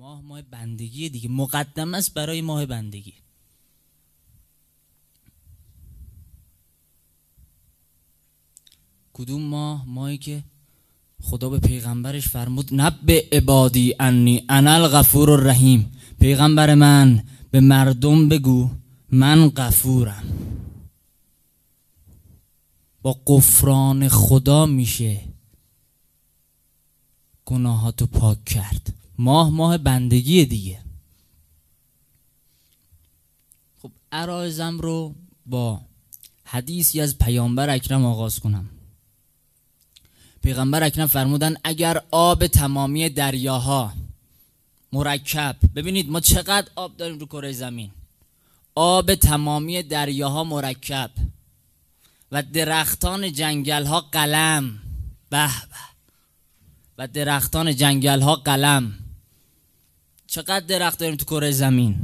ماه 0.00 0.22
ماه 0.22 0.42
بندگی 0.42 1.08
دیگه. 1.08 1.28
مقدم 1.28 1.94
است 1.94 2.14
برای 2.14 2.40
ماه 2.40 2.66
بندگی. 2.66 3.14
کدوم 9.12 9.42
ماه؟ 9.42 9.88
ماهی 9.88 10.18
که 10.18 10.44
خدا 11.22 11.48
به 11.48 11.58
پیغمبرش 11.58 12.28
فرمود 12.28 12.68
نب 12.72 13.10
عبادی 13.32 13.94
انی 14.00 14.44
انا 14.48 14.74
الغفور 14.74 15.30
الرحیم. 15.30 15.92
پیغمبر 16.20 16.74
من 16.74 17.24
به 17.50 17.60
مردم 17.60 18.28
بگو 18.28 18.70
من 19.10 19.48
غفورم. 19.48 20.24
با 23.02 23.16
قفران 23.26 24.08
خدا 24.08 24.66
میشه 24.66 25.24
گناهاتو 27.44 28.06
پاک 28.06 28.44
کرد. 28.44 28.99
ماه 29.20 29.50
ماه 29.50 29.78
بندگی 29.78 30.44
دیگه. 30.44 30.80
خب 33.82 33.90
عرایزم 34.12 34.78
رو 34.78 35.14
با 35.46 35.80
حدیثی 36.44 37.00
از 37.00 37.18
پیامبر 37.18 37.70
اکرم 37.70 38.04
آغاز 38.04 38.40
کنم. 38.40 38.68
پیغمبر 40.42 40.82
اکرم 40.82 41.06
فرمودن 41.06 41.54
اگر 41.64 42.02
آب 42.10 42.46
تمامی 42.46 43.08
دریاها 43.08 43.92
مرکب 44.92 45.56
ببینید 45.74 46.10
ما 46.10 46.20
چقدر 46.20 46.68
آب 46.76 46.96
داریم 46.96 47.18
رو 47.18 47.26
کره 47.26 47.52
زمین. 47.52 47.90
آب 48.74 49.14
تمامی 49.14 49.82
دریاها 49.82 50.44
مرکب 50.44 51.10
و 52.32 52.42
درختان 52.42 53.32
جنگل 53.32 53.86
ها 53.86 54.00
قلم. 54.00 54.78
به 55.30 55.50
و 56.98 57.06
درختان 57.08 57.76
جنگل 57.76 58.20
ها 58.20 58.36
قلم. 58.36 58.99
چقدر 60.30 60.66
درخت 60.66 60.98
داریم 60.98 61.16
تو 61.16 61.24
کره 61.24 61.50
زمین؟ 61.50 61.96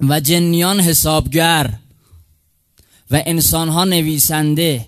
و 0.00 0.20
جنیان 0.20 0.80
حسابگر 0.80 1.78
و 3.10 3.22
انسان 3.26 3.68
ها 3.68 3.84
نویسنده 3.84 4.86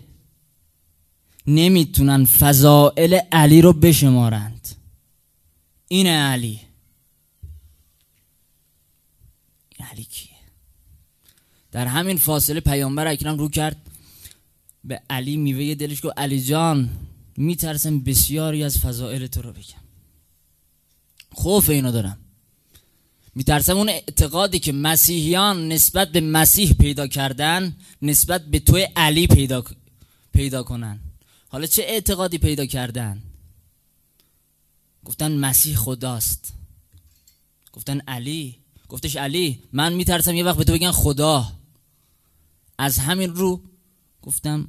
نمی‌تونن 1.47 2.25
فضائل 2.25 3.19
علی 3.33 3.62
رو 3.62 3.72
بشمارند. 3.72 4.69
این 5.89 6.06
علی. 6.06 6.61
علی 9.91 10.05
کیه؟ 10.05 10.37
در 11.72 11.87
همین 11.87 12.19
فاصله 12.19 12.61
پیامبر 12.61 13.06
اکرم 13.06 13.39
رو 13.39 13.48
کرد. 13.48 13.77
به 14.84 15.03
علی 15.11 15.37
میوه 15.37 15.75
دلش 15.75 16.05
گفت 16.05 16.19
علی 16.19 16.42
جان 16.42 16.91
میترسم 17.37 18.00
بسیاری 18.00 18.64
از 18.64 18.78
فضائل 18.78 19.27
تو 19.27 19.42
رو 19.42 19.53
بگم. 19.53 19.81
خوف 21.33 21.70
اینو 21.70 21.92
دارم. 21.92 22.19
میترسم 23.34 23.77
اون 23.77 23.88
اعتقادی 23.88 24.58
که 24.58 24.72
مسیحیان 24.72 25.69
نسبت 25.69 26.12
به 26.12 26.20
مسیح 26.20 26.72
پیدا 26.72 27.06
کردن 27.06 27.77
نسبت 28.02 28.44
به 28.47 28.58
تو 28.58 28.86
علی 28.97 29.27
پیدا, 29.27 29.64
پیدا 30.33 30.62
کنن. 30.62 31.00
حالا 31.48 31.66
چه 31.66 31.83
اعتقادی 31.83 32.38
پیدا 32.38 32.66
کردن؟ 32.66 33.22
گفتن 35.05 35.33
مسیح 35.33 35.77
خداست. 35.77 36.53
گفتن 37.72 38.00
علی. 38.00 38.58
گفتش 38.88 39.16
علی 39.16 39.62
من 39.72 39.92
میترسم 39.92 40.34
یه 40.34 40.44
وقت 40.44 40.56
به 40.56 40.64
تو 40.64 40.72
بگن 40.72 40.91
خدا. 40.91 41.53
از 42.78 42.98
همین 42.98 43.34
رو 43.34 43.62
گفتم 44.22 44.69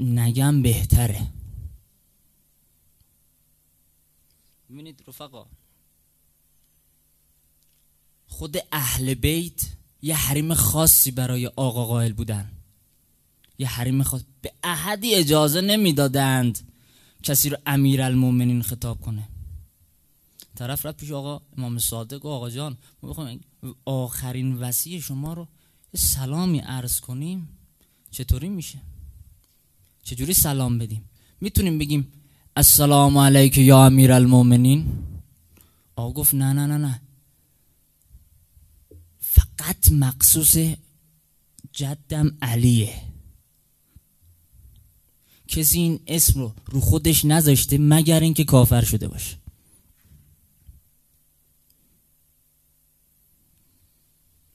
نگم 0.00 0.62
بهتره. 0.62 1.26
ببینید 4.80 5.04
رفقا. 5.06 5.46
خود 8.26 8.56
اهل 8.72 9.14
بیت 9.14 9.60
یه 10.02 10.16
حریم 10.16 10.54
خاصی 10.54 11.10
برای 11.10 11.46
آقا 11.46 11.84
قائل 11.84 12.12
بودن. 12.12 12.52
یه 13.58 13.68
حریم 13.68 14.02
خاص. 14.02 14.22
به 14.42 14.52
احدی 14.62 15.14
اجازه 15.14 15.60
نمی‌دادند 15.60 16.72
کسی 17.22 17.48
رو 17.48 17.56
امیر 17.66 18.02
المومنین 18.02 18.62
خطاب 18.62 19.00
کنه. 19.00 19.28
طرف 20.56 20.86
رفت 20.86 20.96
پیش 20.96 21.10
آقا 21.10 21.42
امام 21.56 21.78
صادق 21.78 22.24
و 22.24 22.28
آقا 22.28 22.50
جان 22.50 22.78
ما 23.02 23.10
بخوایم 23.10 23.40
آخرین 23.84 24.54
وسیع 24.54 25.00
شما 25.00 25.34
رو 25.34 25.48
سلامی 25.96 26.58
عرض 26.58 27.00
کنیم. 27.00 27.48
چطوری 28.10 28.48
میشه؟ 28.48 28.78
چجوری 30.02 30.34
سلام 30.34 30.78
بدیم؟ 30.78 31.10
می‌تونیم 31.40 31.78
بگیم 31.78 32.12
السلام 32.60 33.18
علیک 33.18 33.58
یا 33.58 33.86
امیر 33.86 34.12
المومنین 34.12 34.86
آقا 35.96 36.12
گفت 36.12 36.34
نه 36.34 36.52
نه 36.52 36.66
نه 36.66 36.76
نه. 36.78 37.00
فقط 39.18 39.92
مقصوص 39.92 40.56
جدم 41.72 42.36
علیه. 42.42 42.94
کسی 45.48 45.78
این 45.78 46.00
اسم 46.06 46.40
رو 46.40 46.52
رو 46.66 46.80
خودش 46.80 47.24
نذاشته 47.24 47.78
مگر 47.78 48.20
اینکه 48.20 48.44
کافر 48.44 48.84
شده 48.84 49.08
باشه. 49.08 49.36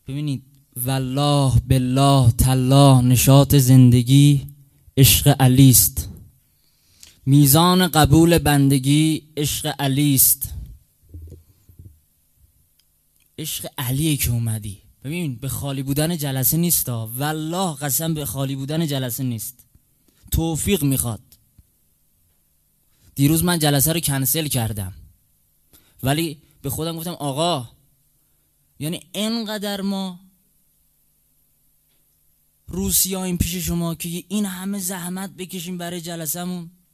ببینید 0.07 0.43
والله 0.85 1.61
بالله 1.69 2.31
تالله 2.31 3.01
نشاط 3.01 3.55
زندگی 3.55 4.47
عشق 4.97 5.35
علی 5.39 5.69
است 5.69 6.14
میزان 7.25 7.87
قبول 7.87 8.37
بندگی 8.37 9.23
عشق 9.37 9.75
علی 9.79 10.15
است. 10.15 10.53
عشق 13.37 13.67
علیه 13.77 14.17
که 14.17 14.31
اومدی. 14.31 14.81
ببین 15.03 15.35
به 15.35 15.49
خالی 15.49 15.83
بودن 15.83 16.17
جلسه 16.17 16.57
نیست 16.57 16.89
والله 16.89 17.75
قسم 17.75 18.13
به 18.13 18.25
خالی 18.25 18.55
بودن 18.55 18.87
جلسه 18.87 19.23
نیست. 19.23 19.65
توفیق 20.31 20.83
می‌خواد. 20.83 21.21
دیروز 23.15 23.43
من 23.43 23.59
جلسه 23.59 23.93
رو 23.93 23.99
کنسل 23.99 24.47
کردم. 24.47 24.93
ولی 26.03 26.41
به 26.61 26.69
خودم 26.69 26.97
گفتم 26.97 27.11
آقا 27.11 27.69
یعنی 28.79 28.99
انقدر 29.13 29.81
ما 29.81 30.19
روسیا 32.67 33.23
این 33.23 33.37
پیش 33.37 33.55
شما 33.55 33.95
که 33.95 34.23
این 34.27 34.45
همه 34.45 34.79
زحمت 34.79 35.29
بکشیم 35.35 35.77
برای 35.77 36.01
جلسمون 36.01 36.63
بعد 36.65 36.84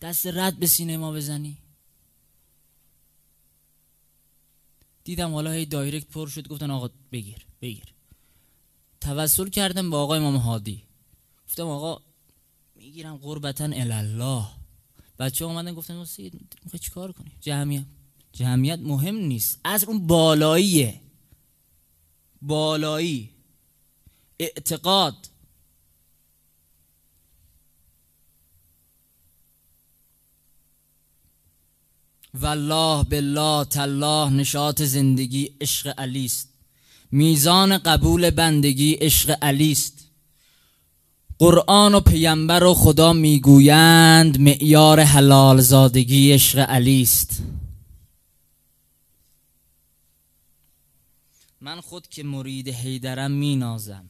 دست 0.00 0.26
رد 0.26 0.58
به 0.58 0.66
سینما 0.66 1.12
بزنی. 1.12 1.58
دیدم 5.04 5.32
حالا 5.32 5.50
هی 5.50 5.66
دایرکت 5.66 6.08
پر 6.08 6.28
شد 6.28 6.48
گفتن 6.48 6.70
آقا 6.70 6.90
بگیر 7.12 7.46
بگیر. 7.60 7.94
توسل 9.00 9.48
کردم 9.48 9.90
با 9.90 10.02
آقای 10.02 10.18
امام 10.18 10.36
هادی. 10.36 10.82
گفتم 11.48 11.66
آقا 11.66 12.02
می‌گیرم 12.74 13.16
قربتا 13.16 13.64
الله 13.64 14.46
بچه 15.18 15.44
اومدن 15.44 15.74
گفتن 15.74 16.04
سید 16.04 16.58
می‌خوای 16.64 16.80
چیکار 16.80 17.12
کنی؟ 17.12 17.32
جمعیت 17.40 17.84
جمعیت 18.32 18.78
مهم 18.78 19.16
نیست. 19.16 19.60
از 19.64 19.84
اون 19.84 20.06
بالاییه. 20.06 21.00
بالایی. 22.42 23.30
اعتقاد. 24.38 25.28
والله 32.40 33.02
بالله 33.02 33.64
تالله 33.64 34.30
نشاط 34.30 34.82
زندگی 34.82 35.50
عشق 35.60 35.94
علی 35.98 36.24
است. 36.24 36.48
میزان 37.10 37.78
قبول 37.78 38.30
بندگی 38.30 38.92
عشق 38.92 39.38
علی 39.42 39.72
است. 39.72 40.06
قرآن 41.38 41.94
و 41.94 42.00
پیامبر 42.00 42.64
و 42.64 42.74
خدا 42.74 43.12
می‌گویند 43.12 44.40
معیار 44.40 45.00
حلال 45.00 45.60
زادگی 45.60 46.32
عشق 46.32 46.58
علی 46.58 47.02
است. 47.02 47.42
من 51.60 51.80
خود 51.80 52.08
که 52.08 52.22
مرید 52.22 52.68
حیدرم 52.68 53.30
مینازم. 53.32 54.04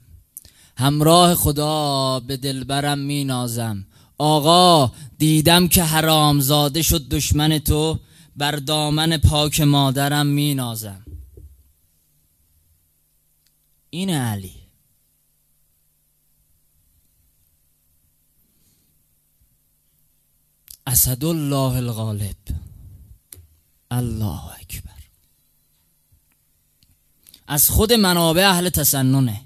همراه 0.76 1.34
خدا 1.34 2.20
به 2.20 2.36
دلبرم 2.36 2.98
مینازم. 2.98 3.86
آقا 4.18 4.92
دیدم 5.18 5.68
که 5.68 5.82
حرام 5.82 6.40
زاده 6.40 6.82
شد 6.82 7.08
دشمن 7.08 7.58
تو. 7.58 7.98
بر 8.36 8.52
دامن 8.56 9.16
پاک 9.16 9.60
مادرم 9.60 10.26
مینازم. 10.26 11.04
این 13.90 14.10
علی. 14.10 14.66
اسد 20.86 21.24
الله 21.24 21.76
الغالب. 21.76 22.36
الله 23.90 24.54
اکبر. 24.60 24.90
از 27.46 27.70
خود 27.70 27.92
منابع 27.92 28.48
اهل 28.48 28.68
تسننه. 28.68 29.40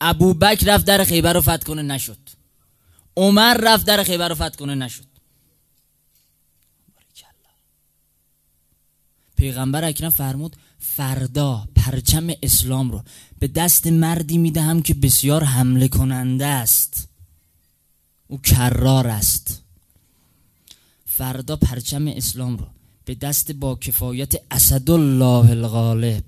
ابو 0.00 0.34
بکر 0.34 0.74
رفت 0.74 0.84
در 0.84 1.04
خیبر 1.04 1.32
رو 1.32 1.40
فتح 1.40 1.56
کنه 1.56 1.82
نشد. 1.82 2.18
عمر 3.16 3.54
رفت 3.54 3.86
در 3.86 4.02
خیبر 4.02 4.28
رو 4.28 4.34
فتح 4.34 4.56
کنه 4.56 4.74
نشد. 4.74 5.07
پیغمبر 9.38 9.84
اکرم 9.84 10.10
فرمود 10.10 10.56
فردا 10.78 11.68
پرچم 11.76 12.28
اسلام 12.42 12.90
رو 12.90 13.02
به 13.38 13.48
دست 13.48 13.86
مردی 13.86 14.38
می‌دهم 14.38 14.82
که 14.82 14.94
بسیار 14.94 15.44
حمله 15.44 15.88
کننده 15.88 16.46
است. 16.46 17.08
او 18.26 18.38
کرار 18.38 19.06
است. 19.06 19.62
فردا 21.06 21.56
پرچم 21.56 22.06
اسلام 22.06 22.56
رو 22.56 22.66
به 23.04 23.14
دست 23.14 23.52
با 23.52 23.74
کفایت 23.76 24.34
اسدالله 24.50 25.50
الغالب. 25.50 26.24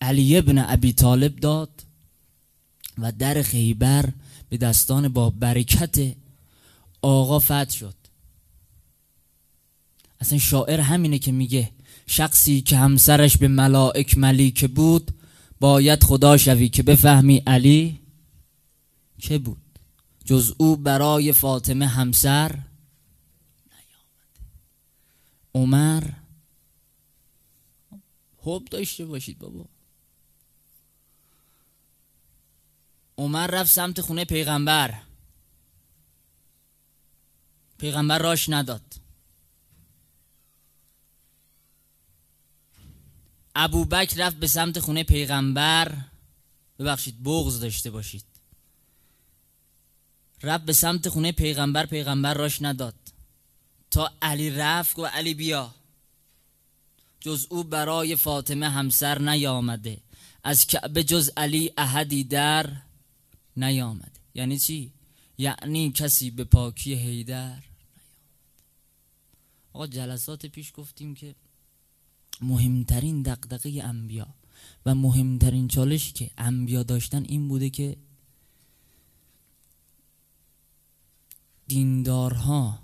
علی 0.00 0.36
ابن 0.36 0.58
ابی 0.58 0.92
طالب 0.92 1.36
داد 1.36 1.70
و 2.98 3.12
در 3.12 3.42
خیبر 3.42 4.12
به 4.48 4.56
دستان 4.56 5.08
با 5.08 5.30
برکت 5.30 6.14
آقا 7.02 7.38
فتح 7.38 7.70
شد. 7.70 7.94
اصلا 10.20 10.38
شاعر 10.38 10.80
همینه 10.80 11.18
که 11.18 11.32
میگه 11.32 11.75
شخصی 12.06 12.60
که 12.60 12.76
همسرش 12.76 13.36
به 13.36 13.48
ملائک 13.48 14.18
ملیک 14.18 14.64
بود 14.64 15.10
باید 15.60 16.04
خدا 16.04 16.36
شوی 16.36 16.68
که 16.68 16.82
بفهمی 16.82 17.42
علی 17.46 18.00
که 19.18 19.38
بود. 19.38 19.78
جز 20.24 20.54
او 20.58 20.76
برای 20.76 21.32
فاطمه 21.32 21.86
همسر 21.86 22.50
نیامده. 23.66 24.40
عمر 25.54 26.04
حب 28.38 28.64
داشته 28.64 29.06
باشید 29.06 29.38
بابا. 29.38 29.64
عمر 33.18 33.46
رفت 33.46 33.72
سمت 33.72 34.00
خونه 34.00 34.24
پیغمبر. 34.24 35.02
پیغمبر 37.78 38.18
راش 38.18 38.48
نداد. 38.48 39.05
ابو 43.58 43.84
بکر 43.84 44.26
رفت 44.26 44.36
به 44.36 44.46
سمت 44.46 44.78
خونه 44.78 45.04
پیغمبر. 45.04 45.96
ببخشید 46.78 47.22
بغض 47.22 47.60
داشته 47.60 47.90
باشید. 47.90 48.24
رفت 50.42 50.64
به 50.64 50.72
سمت 50.72 51.08
خونه 51.08 51.32
پیغمبر 51.32 51.86
پیغمبر 51.86 52.34
راش 52.34 52.62
نداد. 52.62 52.94
تا 53.90 54.12
علی 54.22 54.50
رفت 54.50 54.98
و 54.98 55.04
علی 55.04 55.34
بیا. 55.34 55.74
جز 57.20 57.46
او 57.50 57.64
برای 57.64 58.16
فاطمه 58.16 58.70
همسر 58.70 59.18
نیامده. 59.18 59.98
از 60.44 60.66
کعبه 60.66 61.04
جز 61.04 61.30
علی 61.36 61.72
احدی 61.76 62.24
در 62.24 62.72
نیامده. 63.56 64.20
یعنی 64.34 64.58
چی؟ 64.58 64.92
یعنی 65.38 65.92
کسی 65.92 66.30
به 66.30 66.44
پاکی 66.44 66.94
هیدر 66.94 67.44
نیامده. 67.44 67.66
آقا 69.72 69.86
جلسات 69.86 70.46
پیش 70.46 70.72
گفتیم 70.76 71.14
که 71.14 71.34
مهمترین 72.40 73.22
دقدقه 73.22 73.80
انبیا 73.84 74.26
و 74.86 74.94
مهمترین 74.94 75.68
چالش 75.68 76.12
که 76.12 76.30
انبیا 76.38 76.82
داشتن 76.82 77.24
این 77.24 77.48
بوده 77.48 77.70
که 77.70 77.96
دیندارها 81.68 82.78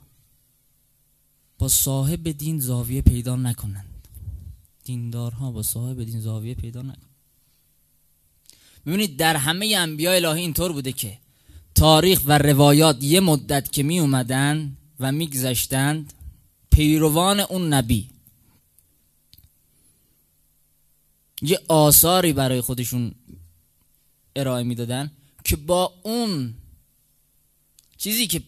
با 1.58 1.68
صاحب 1.68 2.28
دین 2.28 2.60
زاویه 2.60 3.02
پیدا 3.02 3.36
نکنند. 3.36 4.08
دیندارها 4.84 5.52
با 5.52 5.62
صاحب 5.62 6.04
دین 6.04 6.20
زاویه 6.20 6.54
پیدا 6.54 6.82
نکنند. 6.82 7.16
می‌بینید 8.84 9.16
در 9.16 9.36
همه 9.36 9.74
انبیاء 9.78 10.14
الهی 10.14 10.40
اینطور 10.40 10.72
بوده 10.72 10.92
که 10.92 11.18
تاریخ 11.74 12.22
و 12.24 12.38
روایات 12.38 13.04
یه 13.04 13.20
مدت 13.20 13.72
که 13.72 13.82
می 13.82 14.00
اومدن 14.00 14.76
و 15.00 15.12
میگذشتند 15.12 16.12
پیروان 16.70 17.40
اون 17.40 17.72
نبی 17.72 18.10
یه 21.42 21.60
آثاری 21.68 22.32
برای 22.32 22.60
خودشون 22.60 23.14
ارائه 24.36 24.64
می‌دادن 24.64 25.10
که 25.44 25.56
با 25.56 25.92
اون 26.02 26.54
چیزی 27.96 28.26
که 28.26 28.42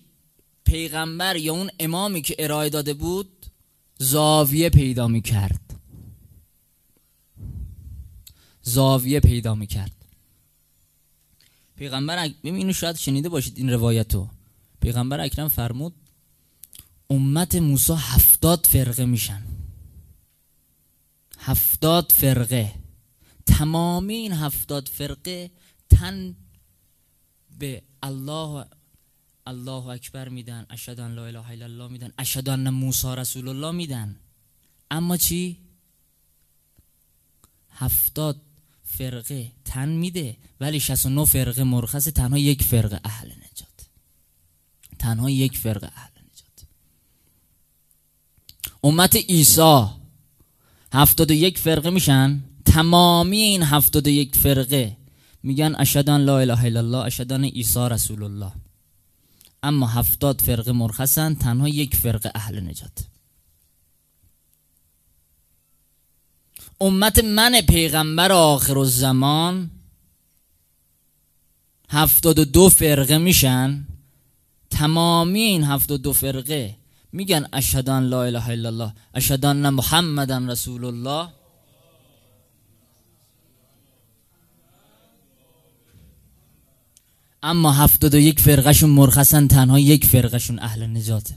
پیغمبر 0.64 1.37
یا 1.37 1.55
اون 1.55 1.70
امامی 1.79 2.23
که 2.23 2.37
ارائه 2.38 2.70
داده 2.70 2.94
بود 2.94 3.46
زاویه 3.99 4.70
پیدا 4.70 5.08
می 5.08 5.23
کرد 5.23 5.61
زاویه 8.62 9.20
پیدا 9.20 9.55
می 9.55 9.67
کرد 9.67 9.93
پیغمبر 11.76 12.31
اینو 12.43 12.73
شاید 12.73 12.96
شنیده 12.96 13.29
باشید 13.29 13.58
این 13.58 13.70
روایتو. 13.70 14.29
پیغمبر 14.81 15.20
اکرم 15.20 15.49
فرمود 15.49 15.94
امت 17.11 17.55
موسی 17.55 17.93
هفتاد 17.93 18.67
فرقه 18.67 19.05
میشن. 19.05 19.43
هفتاد 21.38 22.12
فرقه. 22.12 22.84
تمامی 23.46 24.14
این 24.14 24.32
هفتاد 24.32 24.88
فرقه 24.88 25.50
تن 25.91 26.37
به 27.58 27.82
الله 28.02 28.67
الله 29.46 29.87
اکبر 29.87 30.29
میدن 30.29 30.67
اشهد 30.70 31.00
ان 31.00 31.14
لا 31.14 31.26
اله 31.26 31.50
الا 31.50 31.64
الله 31.64 31.88
میدن 31.88 32.12
اشهد 32.19 32.49
ان 32.49 32.70
موسی 32.70 33.14
رسول 33.17 33.49
الله 33.49 33.70
میدن. 33.70 34.17
اما 34.91 35.17
چی؟ 35.17 35.56
هفتاد 37.70 38.41
فرقه 38.85 39.52
تن 39.64 39.88
میده 39.88 40.37
ولی 40.61 40.81
69 40.81 41.25
فرقه 41.25 41.64
مرخص 41.64 42.05
تنها 42.05 42.38
یک 42.38 42.62
فرقه 42.62 43.00
اهل 43.05 43.29
نجات. 43.29 43.88
تنها 44.99 45.31
یک 45.31 45.58
فرقه 45.58 45.87
اهل 45.87 46.11
نجات. 46.11 46.67
امت 48.85 49.17
عیسی 49.17 49.87
هفتاد 50.93 51.31
و 51.31 51.35
یک 51.35 51.58
فرقه 51.58 51.91
میشن؟ 51.91 52.43
تمامی 52.65 53.43
این 53.43 53.63
هفتاد 53.63 54.07
یک 54.07 54.37
فرقه 54.37 54.97
میگن 55.43 55.75
اشهدان 55.79 56.21
لا 56.25 56.39
اله 56.39 56.65
الا 56.65 56.81
الله 56.81 56.99
اشهدان 56.99 57.45
عیسی 57.45 57.89
رسول 57.91 58.23
الله. 58.23 58.53
اما 59.63 59.87
هفتاد 59.87 60.41
فرقه 60.41 60.73
مرخصن 60.73 61.35
تنها 61.35 61.69
یک 61.69 61.97
فرقه 61.97 62.33
اهل 62.35 62.61
نجات. 62.61 62.99
امت 66.81 67.25
من 67.25 67.61
پیغمبر 67.61 68.33
آخر 68.33 68.79
الزمان 68.79 69.71
هفتاد 71.89 72.39
و 72.39 72.45
دو 72.45 72.69
فرقه 72.69 73.19
میشن. 73.19 73.87
تمامی 74.71 75.41
این 75.41 75.65
هفتاد 75.65 76.01
و 76.01 76.03
دو 76.03 76.13
فرقه 76.13 76.77
میگن 77.13 77.47
اشهدان 77.53 78.07
لا 78.07 78.25
اله 78.25 78.49
الا 78.49 78.69
الله 78.69 78.93
اشهدان 79.15 79.71
محمدن 79.71 80.51
رسول 80.51 80.85
الله. 80.85 81.29
اما 87.44 87.72
هفتاد 87.72 88.15
و 88.15 88.19
یک 88.19 88.41
فرقهشون 88.41 88.91
مرخصن 88.91 89.46
تنها 89.46 89.79
یک 89.79 90.05
فرقهشون 90.05 90.58
اهل 90.58 90.86
نجاته. 90.86 91.36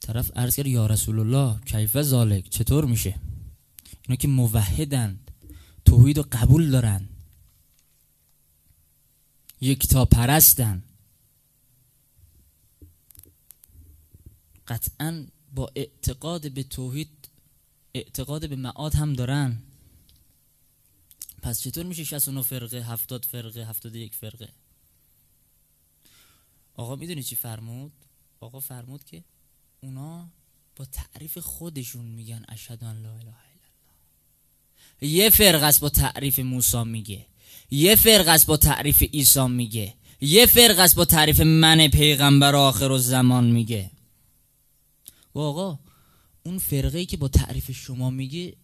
طرف 0.00 0.36
عرض 0.36 0.56
کرد 0.56 0.66
یا 0.66 0.86
رسول 0.86 1.18
الله 1.18 1.60
کیف 1.64 2.02
ذالک 2.02 2.48
چطور 2.48 2.84
میشه؟ 2.84 3.14
اینا 4.02 4.16
که 4.16 4.28
موحدند 4.28 5.30
توحید 5.84 6.18
و 6.18 6.24
قبول 6.32 6.70
دارن. 6.70 7.08
تا 9.90 10.04
پرستن. 10.04 10.82
قطعا 14.68 15.26
با 15.54 15.70
اعتقاد 15.76 16.52
به 16.52 16.62
توحید 16.62 17.28
اعتقاد 17.94 18.48
به 18.48 18.56
معاد 18.56 18.94
هم 18.94 19.12
دارن. 19.12 19.62
پس 21.42 21.60
چطور 21.60 21.86
میشه 21.86 22.04
69 22.04 22.42
فرقه 22.42 22.76
70 22.76 23.24
فرقه 23.24 23.64
71 23.64 24.14
فرقه؟ 24.14 24.48
آقا 26.74 26.96
می‌دونی 26.96 27.22
چی 27.22 27.36
فرمود؟ 27.36 27.92
آقا 28.40 28.60
فرمود 28.60 29.04
که 29.04 29.24
اونا 29.80 30.28
با 30.76 30.84
تعریف 30.84 31.38
خودشون 31.38 32.04
میگن 32.04 32.44
اشهد 32.48 32.84
ان 32.84 33.02
لا 33.02 33.08
اله 33.08 33.20
الا 33.20 33.32
الله. 35.00 35.12
یه 35.12 35.30
فرق 35.30 35.62
است 35.62 35.80
با 35.80 35.88
تعریف 35.88 36.38
موسی 36.38 36.84
میگه. 36.84 37.26
یه 37.70 37.96
فرق 37.96 38.28
است 38.28 38.46
با 38.46 38.56
تعریف 38.56 39.02
عیسی 39.02 39.46
میگه. 39.46 39.94
یه 40.20 40.46
فرق 40.46 40.78
است 40.78 40.94
با 40.94 41.04
تعریف 41.04 41.40
من 41.40 41.88
پیغمبر 41.88 42.56
آخر 42.56 42.90
و 42.90 42.98
زمان 42.98 43.50
میگه. 43.50 43.90
و 45.34 45.38
آقا 45.38 45.78
اون 46.42 46.58
فرقه 46.58 46.98
ای 46.98 47.06
که 47.06 47.16
با 47.16 47.28
تعریف 47.28 47.70
شما 47.70 48.10
میگه 48.10 48.56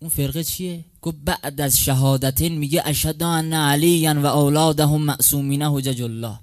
اون 0.00 0.10
فرقه 0.10 0.44
چیه؟ 0.44 0.84
گفت 1.02 1.16
بعد 1.24 1.60
از 1.60 1.78
شهادتین 1.78 2.58
میگه 2.58 2.82
اشهد 2.84 3.22
ان 3.22 3.52
علی 3.52 4.08
و 4.08 4.26
اولادهم 4.26 5.02
معصومین 5.02 5.62
حجج 5.62 6.02
الله. 6.02 6.38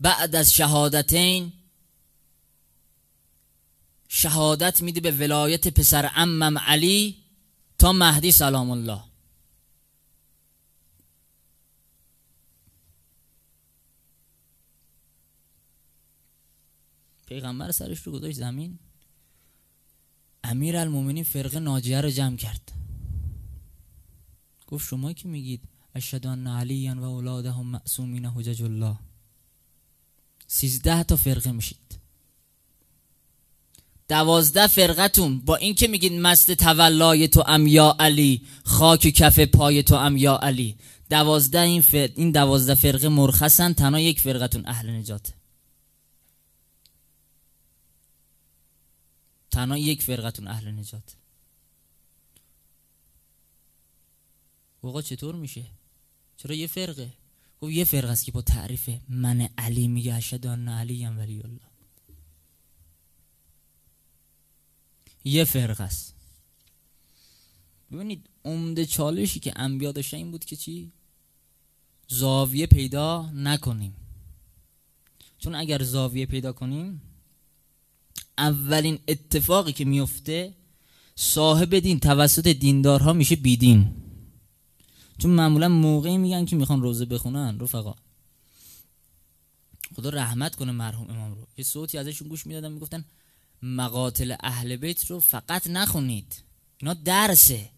بعد 0.00 0.36
از 0.36 0.52
شهادتین 0.54 1.52
شهادت 4.08 4.82
میده 4.82 5.00
به 5.00 5.10
ولایت 5.10 5.68
پسر 5.68 6.10
امم 6.14 6.58
علی 6.58 7.16
تا 7.78 7.92
مهدی 7.92 8.32
سلام 8.32 8.70
الله. 8.70 9.00
پیغمبر 17.26 17.70
سرش 17.70 18.00
رو 18.00 18.12
گذاشت 18.12 18.38
زمین. 18.38 18.78
امیر 20.44 20.76
المومنین 20.76 21.24
فرقه 21.24 21.58
ناجیه 21.58 22.00
رو 22.00 22.10
جمع 22.10 22.36
کرد. 22.36 22.72
گفت 24.66 24.88
شما 24.88 25.12
که 25.12 25.28
میگید؟ 25.28 25.60
اشهد 25.94 26.26
ان 26.26 26.46
علی 26.46 26.90
و 26.90 27.04
اولادهم 27.04 27.66
معصومین 27.66 28.26
حجج 28.26 28.62
الله. 28.62 28.96
سیزده 30.46 31.02
تا 31.02 31.16
فرقه 31.16 31.52
میشید. 31.52 31.98
دوازده 34.08 34.66
فرقتون 34.66 35.40
با 35.40 35.56
اینکه 35.56 35.88
میگید 35.88 36.12
مست 36.12 36.50
تولای 36.50 37.28
تو 37.28 37.44
ام 37.46 37.66
یا 37.66 37.96
علی 37.98 38.42
خاک 38.64 39.00
کف 39.00 39.38
پای 39.38 39.82
تو 39.82 39.94
ام 39.94 40.16
یا 40.16 40.36
علی. 40.36 40.76
دوازده 41.10 41.60
این, 41.60 41.84
این 41.92 42.30
دوازده 42.30 42.74
فرقه 42.74 43.08
مرخصن 43.08 43.72
تنها 43.72 44.00
یک 44.00 44.20
فرقتون 44.20 44.62
اهل 44.66 44.90
نجاته. 44.90 45.39
تنها 49.50 49.78
یک 49.78 50.02
فرقتون 50.02 50.48
اهل 50.48 50.68
نجات. 50.68 51.16
آقا 54.82 55.02
چطور 55.02 55.34
میشه؟ 55.34 55.66
چرا 56.36 56.54
یه 56.54 56.66
فرقه؟ 56.66 57.12
گفت 57.60 57.72
یه 57.72 57.84
فرقه 57.84 58.08
است 58.08 58.24
که 58.24 58.32
با 58.32 58.42
تعریف 58.42 58.90
من 59.08 59.48
علی 59.58 59.88
میگه 59.88 60.14
اشهد 60.14 60.46
ان 60.46 60.68
علی 60.68 61.06
ولی 61.06 61.40
الله. 61.40 61.70
یه 65.24 65.44
فرقه 65.44 65.84
است. 65.84 66.14
ببینید 67.92 68.28
عمده 68.44 68.86
چالشی 68.86 69.40
که 69.40 69.52
انبیا 69.56 69.92
داشتن 69.92 70.16
این 70.16 70.30
بود 70.30 70.44
که 70.44 70.56
چی؟ 70.56 70.92
زاویه 72.08 72.66
پیدا 72.66 73.30
نکنیم. 73.34 73.96
چون 75.38 75.54
اگر 75.54 75.82
زاویه 75.82 76.26
پیدا 76.26 76.52
کنیم 76.52 77.09
اولین 78.38 78.98
اتفاقی 79.08 79.72
که 79.72 79.84
میفته 79.84 80.54
صاحب 81.16 81.78
دین 81.78 82.00
توسط 82.00 82.48
دیندارها 82.48 83.12
میشه 83.12 83.36
بیدین. 83.36 83.94
چون 85.18 85.30
معمولا 85.30 85.68
موقعی 85.68 86.18
میگن 86.18 86.44
که 86.44 86.56
می‌خوان 86.56 86.82
روزه 86.82 87.04
بخونن 87.04 87.60
رفقا. 87.60 87.94
خدا 89.96 90.08
رحمت 90.08 90.54
کنه 90.54 90.72
مرحوم 90.72 91.10
امام 91.10 91.34
رو. 91.34 91.46
یه 91.56 91.64
صوتی 91.64 91.98
ازشون 91.98 92.28
گوش 92.28 92.46
می‌دادن 92.46 92.72
می‌گفتن 92.72 93.04
مقاتل 93.62 94.36
اهل 94.40 94.76
بیت 94.76 95.04
رو 95.04 95.20
فقط 95.20 95.66
نخونید. 95.66 96.44
اینا 96.78 96.94
درسه. 96.94 97.70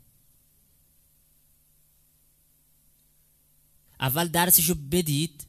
اول 4.00 4.28
درسش 4.28 4.68
رو 4.68 4.74
بدید 4.74 5.46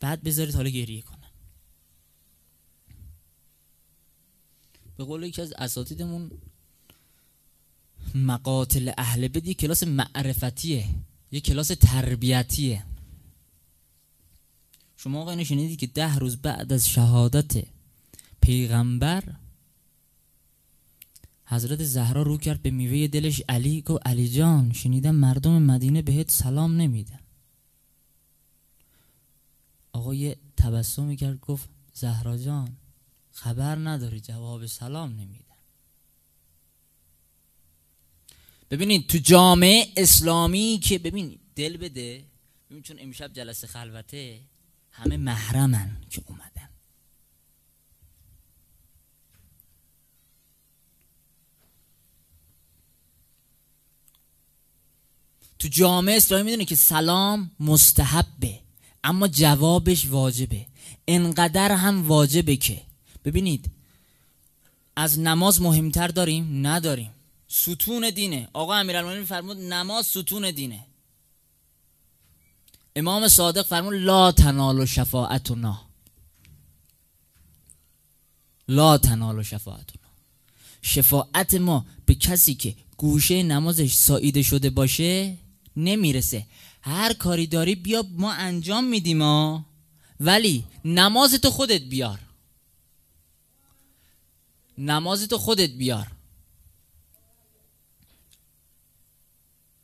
بعد 0.00 0.22
بذارید 0.22 0.54
حالا 0.54 0.68
گریه 0.68 1.02
کنن 1.02 1.17
به 4.98 5.04
قول 5.04 5.22
یکی 5.22 5.42
از 5.42 5.52
اساتیدمون 5.58 6.30
مقاتل 8.14 8.92
اهل 8.98 9.28
یه 9.44 9.54
کلاس 9.54 9.82
معرفتیه 9.82 10.86
یه 11.32 11.40
کلاس 11.40 11.68
تربیتیه 11.68 12.84
شما 14.96 15.20
آقا 15.20 15.30
اینو 15.30 15.76
که 15.76 15.86
ده 15.86 16.14
روز 16.16 16.36
بعد 16.36 16.72
از 16.72 16.88
شهادت 16.88 17.64
پیغمبر 18.40 19.22
حضرت 21.46 21.84
زهرا 21.84 22.22
رو 22.22 22.38
کرد 22.38 22.62
به 22.62 22.70
میوه 22.70 23.06
دلش 23.06 23.42
علی 23.48 23.82
گفت 23.82 24.06
علی 24.06 24.28
جان 24.28 24.72
شنیدم 24.72 25.14
مردم 25.14 25.62
مدینه 25.62 26.02
بهت 26.02 26.30
سلام 26.30 26.76
نمیدن. 26.76 27.20
آقا 29.92 30.14
یه 30.14 30.36
تبسمی 30.56 31.16
کرد 31.16 31.40
گفت 31.40 31.68
زهرا 31.92 32.36
جان 32.36 32.76
خبر 33.38 33.76
نداری 33.76 34.20
جواب 34.20 34.66
سلام 34.66 35.10
نمیدن 35.10 35.44
ببینید 38.70 39.06
تو 39.06 39.18
جامعه 39.18 39.92
اسلامی 39.96 40.80
که 40.82 40.98
ببین 40.98 41.38
دل 41.56 41.76
بده 41.76 42.24
ببین 42.70 42.82
چون 42.82 42.96
امشب 43.00 43.32
جلسه 43.32 43.66
خلوته 43.66 44.40
همه 44.90 45.16
محرمن 45.16 45.96
که 46.10 46.22
اومدن. 46.26 46.68
تو 55.58 55.68
جامعه 55.68 56.16
اسلامی 56.16 56.42
می‌دونه 56.44 56.64
که 56.64 56.76
سلام 56.76 57.50
مستحبه 57.60 58.60
اما 59.04 59.28
جوابش 59.28 60.06
واجبه. 60.06 60.66
انقدر 61.08 61.72
هم 61.72 62.08
واجبه 62.08 62.56
که 62.56 62.87
ببینید 63.24 63.70
از 64.96 65.18
نماز 65.18 65.62
مهمتر 65.62 66.08
داریم؟ 66.08 66.66
نداریم. 66.66 67.10
ستون 67.48 68.10
دینه. 68.10 68.48
آقا 68.52 68.74
امیرالمومنین 68.74 69.24
فرمود 69.24 69.56
نماز 69.56 70.06
ستون 70.06 70.50
دینه. 70.50 70.86
امام 72.96 73.28
صادق 73.28 73.66
فرمود 73.66 73.94
لا 73.94 74.32
تنال 74.32 74.84
شفاعتنا. 74.84 75.80
لا 78.68 78.98
تنال 78.98 79.42
شفاعتنا. 79.42 80.08
شفاعت 80.82 81.54
ما 81.54 81.86
به 82.06 82.14
کسی 82.14 82.54
که 82.54 82.74
گوشه 82.96 83.42
نمازش 83.42 83.94
ساییده 83.94 84.42
شده 84.42 84.70
باشه 84.70 85.36
نمی‌رسه. 85.76 86.46
هر 86.82 87.12
کاری 87.12 87.46
داری 87.46 87.74
بیا 87.74 88.04
ما 88.10 88.32
انجام 88.32 88.84
میدیم 88.84 89.22
ولی 90.20 90.64
نماز 90.84 91.34
تو 91.34 91.50
خودت 91.50 91.82
بیار. 91.82 92.18
نماز 94.78 95.28
تو 95.28 95.38
خودت 95.38 95.70
بیار. 95.70 96.06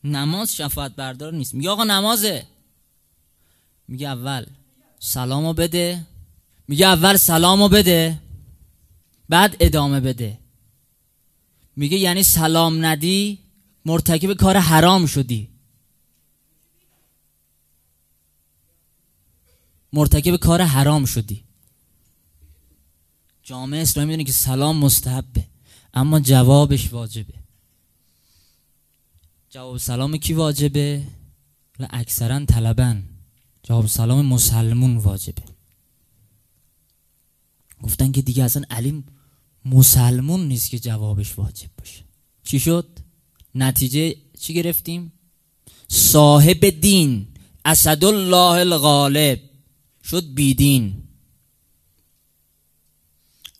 نماز 0.04 0.56
شفاعت 0.56 0.96
بردار 0.96 1.32
نیست. 1.32 1.54
میگه 1.54 1.70
آقا 1.70 1.84
نمازه. 1.84 2.46
میگه 3.88 4.08
اول 4.08 4.46
سلامو 4.98 5.52
بده. 5.52 6.06
میگه 6.68 6.86
اول 6.86 7.16
سلامو 7.16 7.68
بده. 7.68 8.18
بعد 9.28 9.56
ادامه 9.60 10.00
بده. 10.00 10.38
میگه 11.76 11.96
یعنی 11.96 12.22
سلام 12.22 12.84
ندی 12.86 13.38
مرتکب 13.84 14.32
کار 14.32 14.56
حرام 14.56 15.06
شدی. 15.06 15.48
مرتکب 19.92 20.36
کار 20.36 20.62
حرام 20.62 21.04
شدی. 21.04 21.43
جامعه 23.44 23.82
اسلامی 23.82 24.06
می‌دونه 24.06 24.24
که 24.24 24.32
سلام 24.32 24.76
مستحبه 24.76 25.44
اما 25.94 26.20
جوابش 26.20 26.92
واجبه 26.92 27.34
جواب 29.50 29.76
سلام 29.76 30.16
کی 30.16 30.32
واجبه؟ 30.32 31.02
اکثرا 31.90 32.44
طلبن 32.44 33.02
جواب 33.62 33.86
سلام 33.86 34.26
مسلمون 34.26 34.96
واجبه 34.96 35.42
گفتن 37.82 38.12
که 38.12 38.22
دیگه 38.22 38.44
اصلا 38.44 38.62
علیم 38.70 39.04
مسلمون 39.64 40.48
نیست 40.48 40.70
که 40.70 40.78
جوابش 40.78 41.38
واجب 41.38 41.70
باشه 41.78 42.04
چی 42.44 42.60
شد؟ 42.60 42.86
نتیجه 43.54 44.16
چی 44.40 44.54
گرفتیم؟ 44.54 45.12
صاحب 45.88 46.64
دین 46.64 47.28
اسدالله 47.64 48.60
الغالب 48.60 49.40
شد 50.04 50.34
بیدین 50.34 51.03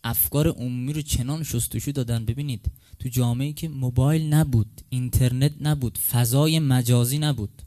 افکار 0.05 0.47
عمومی 0.47 0.93
رو 0.93 1.01
چنان 1.01 1.43
شستشو 1.43 1.91
دادن. 1.91 2.25
ببینید 2.25 2.71
تو 2.99 3.09
جامعه 3.09 3.53
که 3.53 3.67
موبایل 3.67 4.33
نبود 4.33 4.81
اینترنت 4.89 5.53
نبود 5.61 5.97
فضای 5.97 6.59
مجازی 6.59 7.17
نبود 7.17 7.61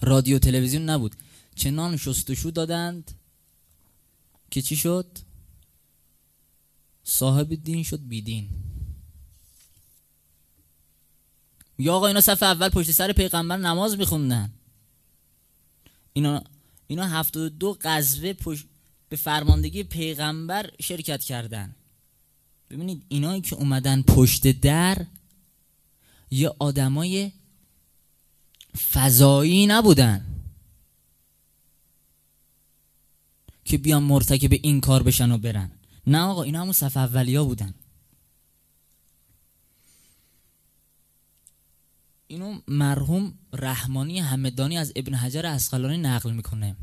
رادیو 0.00 0.38
تلویزیون 0.38 0.90
نبود 0.90 1.16
چنان 1.54 1.96
شستشو 1.96 2.50
دادند 2.50 3.12
که 4.50 4.62
چی 4.62 4.76
شد؟ 4.76 5.18
صاحب 7.04 7.54
دین 7.54 7.82
شد 7.82 8.08
بیدین 8.08 8.48
یا 11.78 11.94
آقا 11.94 12.06
اینا 12.06 12.20
صف 12.20 12.42
اول 12.42 12.68
پشت 12.68 12.90
سر 12.90 13.12
پیغمبر 13.12 13.56
نماز 13.56 13.98
میخوندن. 13.98 14.52
اینا 16.12 16.44
اینا 16.86 17.06
هفتاد 17.06 17.58
دو 17.58 17.78
غزوه 17.80 18.32
پشت 18.32 18.66
به 19.14 19.18
فرماندگی 19.18 19.82
پیغمبر 19.82 20.70
شرکت 20.80 21.22
کردن. 21.22 21.76
ببینید 22.70 23.04
اینایی 23.08 23.40
که 23.40 23.56
اومدن 23.56 24.02
پشت 24.02 24.60
در 24.60 25.06
یه 26.30 26.50
آدمای 26.58 27.32
فضایی 28.92 29.66
نبودن 29.66 30.26
که 33.64 33.78
بیان 33.78 34.02
مرتکب 34.02 34.52
این 34.52 34.80
کار 34.80 35.02
بشن 35.02 35.32
و 35.32 35.38
برن. 35.38 35.70
نه 36.06 36.18
آقا 36.18 36.42
اینا 36.42 36.60
همون 36.60 36.72
صف 36.72 36.96
اولیا 36.96 37.44
بودن. 37.44 37.74
اینو 42.26 42.60
مرحوم 42.68 43.38
رحمانی 43.52 44.18
همدانی 44.18 44.78
از 44.78 44.92
ابن 44.96 45.14
حجر 45.14 45.46
اسقلانی 45.46 45.98
نقل 45.98 46.32
می‌کنه. 46.32 46.76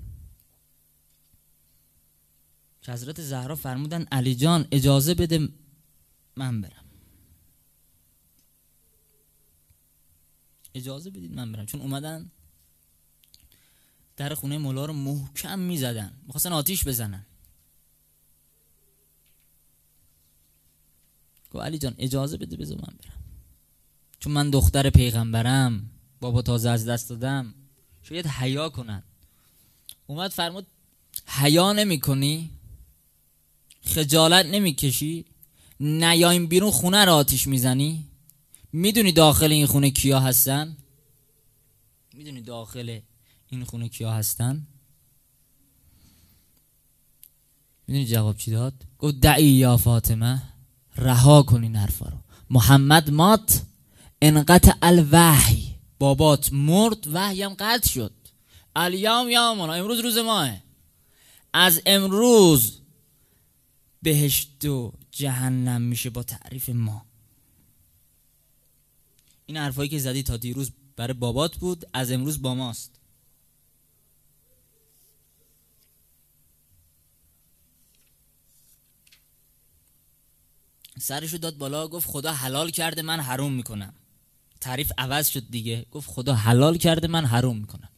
که 2.81 2.91
حضرت 2.91 3.21
زهرا 3.21 3.55
فرمودن 3.55 4.03
علی 4.11 4.35
جان 4.35 4.67
اجازه 4.71 5.13
بده 5.13 5.49
من 6.35 6.61
برم. 6.61 6.85
اجازه 10.73 11.09
بدید 11.09 11.31
من 11.35 11.51
برم. 11.51 11.65
چون 11.65 11.81
اومدن 11.81 12.31
در 14.17 14.33
خونه 14.33 14.57
مولا 14.57 14.85
رو 14.85 14.93
محکم 14.93 15.59
می‌زدن. 15.59 16.13
می‌خواستن 16.25 16.51
آتیش 16.51 16.87
بزنن. 16.87 17.25
گو 21.49 21.59
علی 21.59 21.77
جان 21.77 21.95
اجازه 21.97 22.37
بده 22.37 22.57
بذار 22.57 22.77
من 22.77 22.97
برم. 23.03 23.23
چون 24.19 24.33
من 24.33 24.49
دختر 24.49 24.89
پیغمبرم 24.89 25.89
بابا 26.19 26.41
تازه 26.41 26.69
از 26.69 26.85
دست 26.85 27.09
دادم 27.09 27.53
شاید 28.03 28.27
حیا 28.27 28.69
کنن 28.69 29.03
اومد 30.07 30.31
فرمود 30.31 30.67
حیا 31.27 31.73
نمی 31.73 31.99
کنی 31.99 32.49
خجالت 33.81 34.45
نمی‌کشی؟ 34.45 35.25
نیایم 35.79 36.47
بیرون 36.47 36.71
خونه 36.71 37.05
رو 37.05 37.11
آتیش 37.11 37.47
می‌زنی؟ 37.47 38.05
می‌دونی 38.73 39.11
داخل 39.11 39.51
این 39.51 39.65
خونه 39.65 39.91
کیا 39.91 40.19
هستن؟ 40.19 40.77
می‌دونی 42.13 42.41
داخل 42.41 42.99
این 43.49 43.63
خونه 43.63 43.89
کیا 43.89 44.11
هستن؟ 44.11 44.67
می‌دونی 47.87 48.05
جواب 48.05 48.37
چی 48.37 48.51
داد؟ 48.51 48.73
گفت 48.99 49.15
دعی 49.15 49.45
یا 49.45 49.77
فاطمه 49.77 50.41
رها 50.95 51.43
کنی 51.43 51.67
حرفا 51.67 52.05
رو. 52.09 52.17
محمد 52.49 53.11
مات 53.11 53.61
انقطع 54.21 54.73
الوحی. 54.81 55.75
بابات 55.99 56.53
مرد 56.53 57.07
وحیم 57.13 57.53
قطع 57.53 57.89
شد. 57.89 58.13
الیام 58.75 59.29
یامنا 59.29 59.73
امروز 59.73 59.99
روز 59.99 60.17
ماه. 60.17 60.57
از 61.53 61.81
امروز 61.85 62.80
بهشت 64.01 64.65
و 64.65 64.93
جهنم 65.11 65.81
میشه 65.81 66.09
با 66.09 66.23
تعریف 66.23 66.69
ما. 66.69 67.05
این 69.45 69.57
حرفایی 69.57 69.89
که 69.89 69.99
زدی 69.99 70.23
تا 70.23 70.37
دیروز 70.37 70.71
برای 70.95 71.13
بابات 71.13 71.57
بود 71.57 71.85
از 71.93 72.11
امروز 72.11 72.41
با 72.41 72.55
ماست. 72.55 72.99
سرشو 80.99 81.37
داد 81.37 81.57
بالا 81.57 81.87
گفت 81.87 82.09
خدا 82.09 82.33
حلال 82.33 82.69
کرده 82.69 83.01
من 83.01 83.19
حروم 83.19 83.53
می‌کنم. 83.53 83.93
تعریف 84.61 84.91
عوض 84.97 85.27
شد 85.27 85.49
دیگه 85.49 85.85
گفت 85.91 86.09
خدا 86.09 86.35
حلال 86.35 86.77
کرده 86.77 87.07
من 87.07 87.25
حروم 87.25 87.57
می‌کنم. 87.57 87.90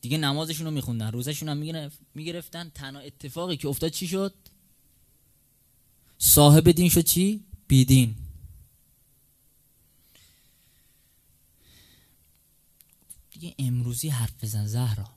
دیگه 0.00 0.18
نمازشون 0.18 0.66
رو 0.66 0.72
میخوندن 0.72 1.12
روزشون 1.12 1.48
هم 1.48 1.90
می‌گرفتن. 2.14 2.70
تنها 2.74 3.00
اتفاقی 3.00 3.56
که 3.56 3.68
افتاد 3.68 3.90
چی 3.90 4.08
شد؟ 4.08 4.34
صاحب 6.18 6.70
دین 6.70 6.88
شد 6.88 7.04
چی؟ 7.04 7.44
بیدین. 7.68 8.16
دیگه 13.30 13.54
امروزی 13.58 14.08
حرف 14.08 14.44
بزن 14.44 14.66
زهرا. 14.66 15.10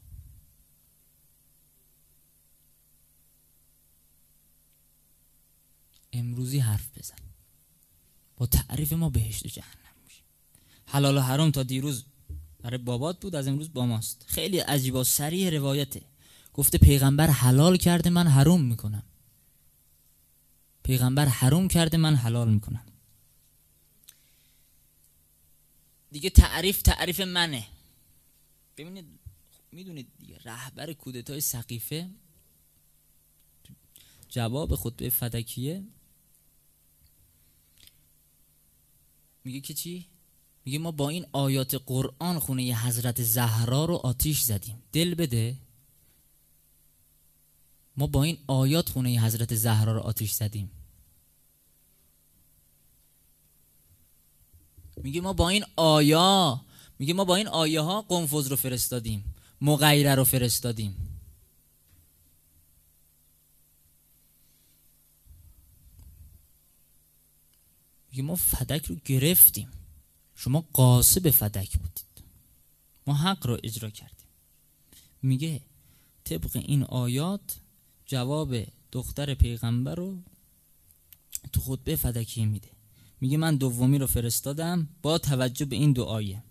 امروزی 6.13 6.59
حرف 6.59 6.97
بزن. 6.97 7.15
با 8.37 8.45
تعریف 8.45 8.93
ما 8.93 9.09
بهشت 9.09 9.45
و 9.45 9.49
جهنم 9.49 9.95
میشه 10.03 10.21
حلال 10.85 11.17
و 11.17 11.21
حرام 11.21 11.51
تا 11.51 11.63
دیروز 11.63 12.05
برای 12.61 12.77
بابات 12.77 13.19
بود 13.19 13.35
از 13.35 13.47
امروز 13.47 13.73
با 13.73 13.85
ماست. 13.85 14.25
خیلی 14.27 14.59
عجیب 14.59 14.95
و 14.95 15.03
سریع 15.03 15.49
روایته. 15.49 16.01
گفته 16.53 16.77
پیغمبر 16.77 17.27
حلال 17.27 17.77
کرده 17.77 18.09
من 18.09 18.27
حروم 18.27 18.61
می‌کنم. 18.61 19.03
پیغمبر 20.83 21.25
حروم 21.25 21.67
کرده 21.67 21.97
من 21.97 22.15
حلال 22.15 22.53
می‌کنم. 22.53 22.85
دیگه 26.11 26.29
تعریف 26.29 26.81
تعریف 26.81 27.19
منه. 27.19 27.67
ببینید 28.77 29.05
می‌دونید 29.71 30.07
دیگه 30.19 30.37
رهبر 30.43 30.93
کودتای 30.93 31.41
سقیفه 31.41 32.09
جواب 34.29 34.75
خطبه 34.75 35.09
فدکیه 35.09 35.83
میگه 39.43 39.61
که 39.61 39.73
چی؟ 39.73 40.07
میگه 40.65 40.79
ما 40.79 40.91
با 40.91 41.09
این 41.09 41.25
آیات 41.31 41.75
قرآن 41.85 42.39
خونه 42.39 42.63
حضرت 42.63 43.23
زهرا 43.23 43.85
رو 43.85 43.95
آتیش 43.95 44.41
زدیم. 44.41 44.83
دل 44.91 45.15
بده. 45.15 45.55
ما 47.97 48.07
با 48.07 48.23
این 48.23 48.37
آیات 48.47 48.89
خونه 48.89 49.09
حضرت 49.21 49.55
زهرا 49.55 49.93
رو 49.93 49.99
آتیش 49.99 50.31
زدیم. 50.31 50.71
میگه 54.97 55.21
ما 55.21 55.33
با 55.33 55.49
این 55.49 55.65
آیا 55.75 56.61
میگه 56.99 57.13
ما 57.13 57.25
با 57.25 57.35
این 57.35 57.47
آیه 57.47 57.81
ها 57.81 58.01
قنفوز 58.01 58.47
رو 58.47 58.55
فرستادیم. 58.55 59.33
مغیره 59.61 60.15
رو 60.15 60.23
فرستادیم. 60.23 61.07
میگه 68.11 68.23
ما 68.23 68.35
فدک 68.35 68.85
رو 68.85 68.95
گرفتیم. 69.05 69.69
شما 70.43 70.65
قاسب 70.73 71.29
فدک 71.29 71.77
بودید. 71.77 72.23
ما 73.07 73.13
حق 73.13 73.47
رو 73.47 73.57
اجرا 73.63 73.89
کردیم. 73.89 74.27
میگه 75.21 75.61
طبق 76.23 76.49
این 76.53 76.83
آیات 76.83 77.57
جواب 78.05 78.55
دختر 78.91 79.33
پیغمبر 79.33 79.95
رو 79.95 80.17
تو 81.53 81.61
خطبه 81.61 81.95
فدکی 81.95 82.45
میده. 82.45 82.67
میگه 83.21 83.37
من 83.37 83.55
دومی 83.55 83.97
رو 83.97 84.07
فرستادم 84.07 84.89
با 85.01 85.17
توجه 85.17 85.65
به 85.65 85.75
این 85.75 85.93
دو 85.93 86.03
آیه 86.03 86.43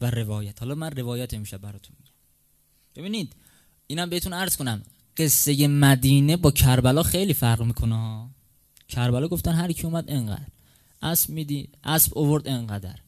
و 0.00 0.10
روایت. 0.10 0.60
حالا 0.60 0.74
من 0.74 0.90
روایت 0.90 1.34
امشب 1.34 1.58
براتون 1.58 1.96
میگم. 1.98 2.14
ببینید 2.96 3.36
اینم 3.86 4.10
بهتون 4.10 4.32
عرض 4.32 4.56
کنم 4.56 4.82
قصه 5.16 5.68
مدینه 5.68 6.36
با 6.36 6.50
کربلا 6.50 7.02
خیلی 7.02 7.34
فرق 7.34 7.62
می‌کنه 7.62 8.30
کربلا 8.88 9.28
گفتن 9.28 9.52
هر 9.52 9.72
کی 9.72 9.82
اومد 9.82 10.04
انقدر. 10.08 10.53
اسب 11.04 11.30
میدی 11.30 11.68
اسب 11.84 12.18
اوورد 12.18 12.48
انقدر 12.48 12.98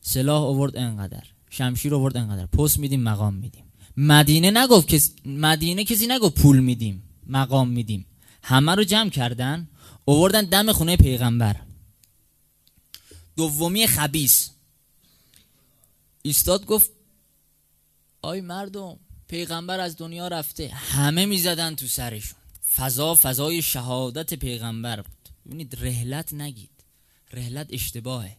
سلاح 0.00 0.42
اوورد 0.42 0.76
انقدر 0.76 1.22
شمشیر 1.50 1.94
اوورد 1.94 2.16
انقدر 2.16 2.46
پست 2.46 2.78
میدیم 2.78 3.02
مقام 3.02 3.34
میدیم. 3.34 3.64
مدینه 3.96 4.50
نگفت 4.50 4.88
کس 4.88 5.10
مدینه 5.24 5.84
کسی 5.84 6.06
نگفت 6.06 6.42
پول 6.42 6.60
میدیم 6.60 7.02
مقام 7.26 7.68
میدیم. 7.68 8.06
همه 8.42 8.74
رو 8.74 8.84
جمع 8.84 9.10
کردن 9.10 9.68
اووردن 10.04 10.44
دم 10.44 10.72
خونه 10.72 10.96
پیغمبر. 10.96 11.56
دومی 13.36 13.86
خبیس 13.86 14.50
ایستاد 16.22 16.66
گفت 16.66 16.90
آی 18.22 18.40
مردم 18.40 18.96
پیغمبر 19.28 19.80
از 19.80 19.96
دنیا 19.96 20.28
رفته. 20.28 20.68
همه 20.68 21.26
می‌زدن 21.26 21.74
تو 21.74 21.86
سرشون. 21.86 22.38
فضا 22.74 23.14
فضای 23.14 23.62
شهادت 23.62 24.34
پیغمبر 24.34 25.02
بود. 25.02 25.28
ببینید 25.46 25.76
رهلت 25.80 26.34
نگید. 26.34 26.75
رهلت 27.32 27.66
اشتباهه. 27.70 28.36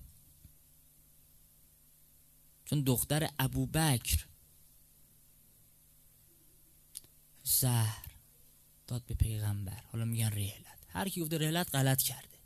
چون 2.66 2.82
دختر 2.82 3.30
ابوبکر 3.40 4.26
زهر 7.44 8.06
داد 8.88 9.04
به 9.04 9.14
پیغمبر. 9.14 9.84
حالا 9.92 10.06
میگن 10.06 10.30
رهلت 10.30 10.78
هر 10.88 11.10
کی 11.10 11.22
گفته 11.22 11.38
رهلت 11.38 11.76
غلط 11.76 12.02
کرده. 12.02 12.38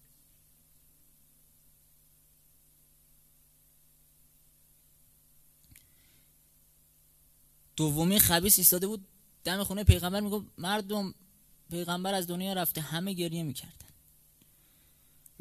دومی 7.75 8.19
خبیس 8.19 8.60
ایستاده 8.60 8.88
بود 8.88 9.08
دم 9.43 9.63
خونه 9.63 9.84
پیغمبر 9.84 10.19
می‌گفت 10.19 10.45
مردم 10.58 11.13
پیغمبر 11.69 12.13
از 12.13 12.27
دنیا 12.27 12.54
رفته 12.54 12.82
همه 12.82 13.13
گریه 13.13 13.43
می‌کردن. 13.43 13.90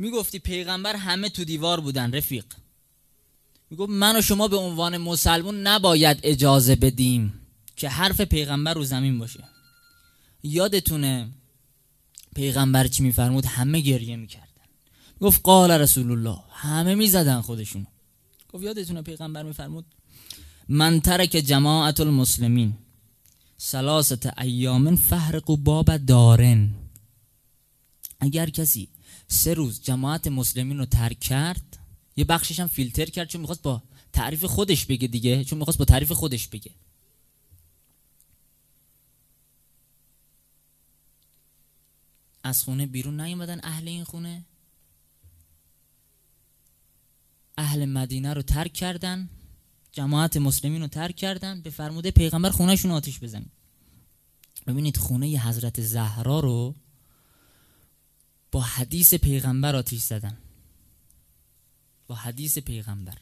می‌گفتی 0.01 0.39
پیغمبر 0.39 0.97
همه 0.97 1.29
تو 1.29 1.45
دیوار 1.45 1.81
بودن 1.81 2.13
رفیق. 2.13 2.45
می‌گفت 3.71 3.91
من 3.91 4.17
و 4.17 4.23
شما 4.23 4.49
به 4.49 4.57
عنوان 4.57 4.97
مسلمون 4.97 5.67
نباید 5.67 6.21
اجازه 6.23 6.77
بدیم 6.77 7.41
که 7.77 7.89
حرف 7.89 8.21
پیغمبر 8.21 8.75
رو 8.75 8.85
زمین 8.85 9.19
باشه. 9.19 9.45
یادتونه 10.43 11.29
پیغمبر 12.35 12.87
چی 12.87 13.03
میفرمود؟ 13.03 13.47
همه 13.47 13.81
گریه 13.81 14.17
می‌کردن. 14.17 14.47
گفت 15.21 15.41
قال 15.43 15.71
رسول 15.71 16.11
الله 16.11 16.39
همه 16.51 16.95
می‌زدن 16.95 17.41
خودشون 17.41 17.87
گفت 18.53 18.65
یادتونه 18.65 19.03
پیغمبر 19.03 19.43
میفرمود؟ 19.43 19.85
من 20.69 21.01
ترک 21.01 21.31
جماعت 21.31 22.01
المسلمین 22.01 22.75
سلاست 23.57 24.39
ایام 24.39 24.97
فهرق 24.97 25.45
باب 25.45 25.97
دارن. 25.97 26.75
اگر 28.21 28.51
کسی 28.51 28.89
سه 29.33 29.55
روز 29.55 29.83
جماعت 29.83 30.27
مسلمین 30.27 30.79
رو 30.79 30.87
ترک 30.87 31.21
کرد. 31.21 31.79
یه 32.17 32.25
بخشش 32.25 32.61
هم 32.61 32.67
فیلتر 32.67 33.07
کرد 33.07 33.29
چون 33.29 33.41
می‌خواست 33.41 33.63
با 33.63 33.83
تعریف 34.13 34.45
خودش 34.45 34.87
بگه 34.87 35.09
دیگه 35.09 35.45
چون 35.45 35.59
می‌خواست 35.59 35.79
با 35.79 35.85
تعریف 35.85 36.13
خودش 36.13 36.49
بگه. 36.49 36.71
از 42.45 42.63
خونه 42.63 42.87
بیرون 42.87 43.21
نیومدن 43.21 43.61
اهل 43.63 43.89
این 43.89 44.05
خونه. 44.05 44.45
اهل 47.59 47.85
مدینه 47.85 48.35
رو 48.35 48.43
ترک 48.43 48.73
کردن. 48.73 49.29
جماعت 49.93 50.37
مسلمین 50.37 50.83
رو 50.83 50.89
ترک 50.89 51.17
کردن. 51.17 51.63
به 51.63 51.71
فرموده 51.71 52.11
پیغمبر 52.11 52.51
خونهشون 52.51 52.91
آتیش 52.91 53.21
بزنید. 53.21 53.53
ببینید 54.67 54.97
خونه 54.97 55.29
ی 55.29 55.37
حضرت 55.37 55.81
زهرا 55.81 56.41
رو 56.41 56.75
با 58.53 58.61
حدیث 58.61 59.15
پیغمبر 59.15 59.77
آتیش 59.77 60.03
زدن. 60.03 60.39
با 62.07 62.15
حدیث 62.15 62.59
پیغمبر. 62.59 63.19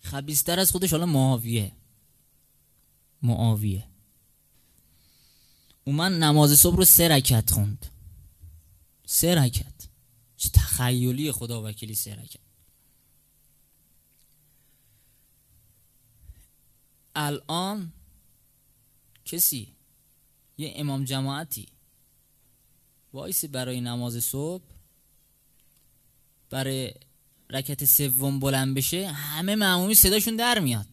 خبیستر 0.00 0.60
از 0.60 0.70
خودش 0.70 0.90
حالا 0.90 1.06
معاویه. 1.06 1.72
معاویه. 3.22 3.88
اومد 5.84 6.12
نماز 6.12 6.58
صبح 6.58 6.76
رو 6.76 6.84
سه 6.84 7.08
رکت 7.08 7.50
خوند. 7.50 7.86
سه 9.06 9.34
رکعت 9.34 9.88
چه 10.36 10.48
تخیلی 10.48 11.32
خدا 11.32 11.62
وکیلی 11.62 11.94
سه 11.94 12.14
رکعت 12.14 12.40
الان 17.14 17.92
کسی؟ 19.24 19.76
یه 20.58 20.72
امام 20.76 21.04
جماعتی. 21.04 21.68
وایسی 23.16 23.48
برای 23.48 23.80
نماز 23.80 24.24
صبح 24.24 24.64
برای 26.50 26.94
رکعت 27.50 27.84
سوم 27.84 28.40
بلند 28.40 28.76
بشه 28.76 29.08
همه 29.08 29.54
مأمومی 29.54 29.94
صداشون 29.94 30.36
در 30.36 30.58
میاد. 30.58 30.86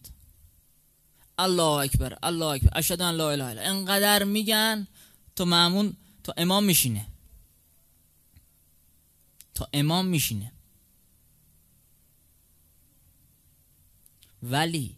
الله 1.38 1.62
اکبر 1.62 2.18
الله 2.22 2.46
اکبر 2.46 2.78
اشهد 2.78 3.00
ان 3.00 3.14
لا 3.14 3.30
اله 3.30 3.44
الا 3.44 3.62
انقدر 3.62 4.24
میگن 4.24 4.86
تو 5.36 5.44
معمون 5.44 5.96
تا 6.24 6.34
امام 6.36 6.64
میشینه. 6.64 7.06
تا 9.54 9.68
امام 9.72 10.06
میشینه. 10.06 10.52
ولی 14.42 14.96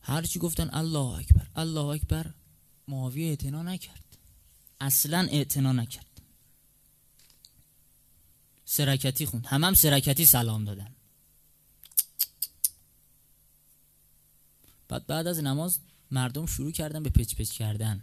هرچی 0.00 0.38
گفتن 0.38 0.70
الله 0.72 1.18
اکبر 1.18 1.46
الله 1.56 1.84
اکبر 1.84 2.34
معاویه 2.88 3.28
اعتنا 3.28 3.62
نکرد. 3.62 4.18
اصلا 4.80 5.28
اعتنا 5.30 5.72
نکرد. 5.72 6.07
سرکتی 8.70 9.26
خوند. 9.26 9.46
هم 9.46 9.64
هم 9.64 9.74
سرکتی 9.74 10.26
سلام 10.26 10.64
دادن. 10.64 10.94
بعد 14.88 15.06
بعد 15.06 15.26
از 15.26 15.38
نماز 15.38 15.78
مردم 16.10 16.46
شروع 16.46 16.72
کردن 16.72 17.02
به 17.02 17.10
پچ 17.10 17.34
پچ 17.34 17.50
کردن. 17.50 18.02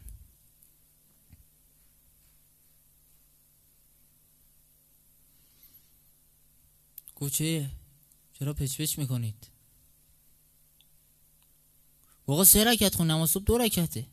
کوچه 7.15 7.69
چرا 8.33 8.53
پچ 8.53 8.81
پچ 8.81 8.99
می‌کنید؟ 8.99 9.47
آقا 12.27 12.43
سه 12.43 12.63
رکت 12.63 12.95
خون 12.95 13.11
نماز 13.11 13.29
صبح 13.29 13.43
دو 13.43 13.57
رکته 13.57 14.07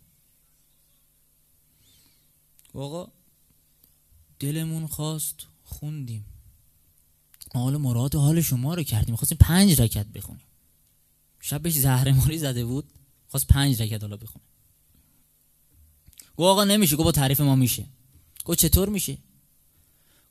آقا 2.74 3.12
دلمون 4.38 4.86
خواست 4.86 5.46
خوندیم. 5.64 6.31
حال 7.54 7.76
مراد 7.76 8.14
حال 8.14 8.40
شما 8.40 8.74
رو 8.74 8.82
کردیم. 8.82 9.16
خواستیم 9.16 9.38
پنج 9.40 9.80
رکت 9.80 10.06
بخونیم. 10.06 10.46
شبش 11.40 11.72
زهرماری 11.72 12.38
زده 12.38 12.64
بود. 12.64 12.92
خواست 13.28 13.46
پنج 13.46 13.82
رکت 13.82 14.02
حالا 14.02 14.16
بخونه. 14.16 14.44
گو 16.36 16.44
آقا 16.44 16.64
نمیشه. 16.64 16.96
گو 16.96 17.04
با 17.04 17.12
تعریف 17.12 17.40
ما 17.40 17.54
میشه. 17.54 17.86
گو 18.44 18.54
چطور 18.54 18.88
میشه؟ 18.88 19.18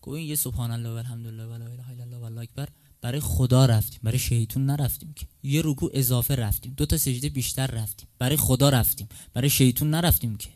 گو 0.01 0.12
این 0.12 0.27
یه 0.27 0.36
سبحان 0.36 0.71
الله 0.71 0.89
و 0.89 0.93
الحمدلله 0.93 1.45
و 1.45 1.53
لا 1.53 1.65
اله 1.65 1.89
الا 1.89 2.03
الله 2.03 2.17
و 2.17 2.23
الله 2.23 2.41
اکبر. 2.41 2.69
برای 3.01 3.19
خدا 3.19 3.65
رفتیم. 3.65 3.99
برای 4.03 4.19
شیطون 4.19 4.65
نرفتیم 4.65 5.13
که. 5.13 5.27
یه 5.43 5.62
رکوع 5.65 5.91
اضافه 5.93 6.36
رفتیم. 6.36 6.73
دو 6.77 6.86
تا 6.86 6.97
سجده 6.97 7.29
بیشتر 7.29 7.67
رفتیم. 7.67 8.07
برای 8.19 8.38
خدا 8.38 8.69
رفتیم. 8.69 9.07
برای 9.34 9.49
شیطون 9.49 9.89
نرفتیم 9.89 10.36
که. 10.36 10.49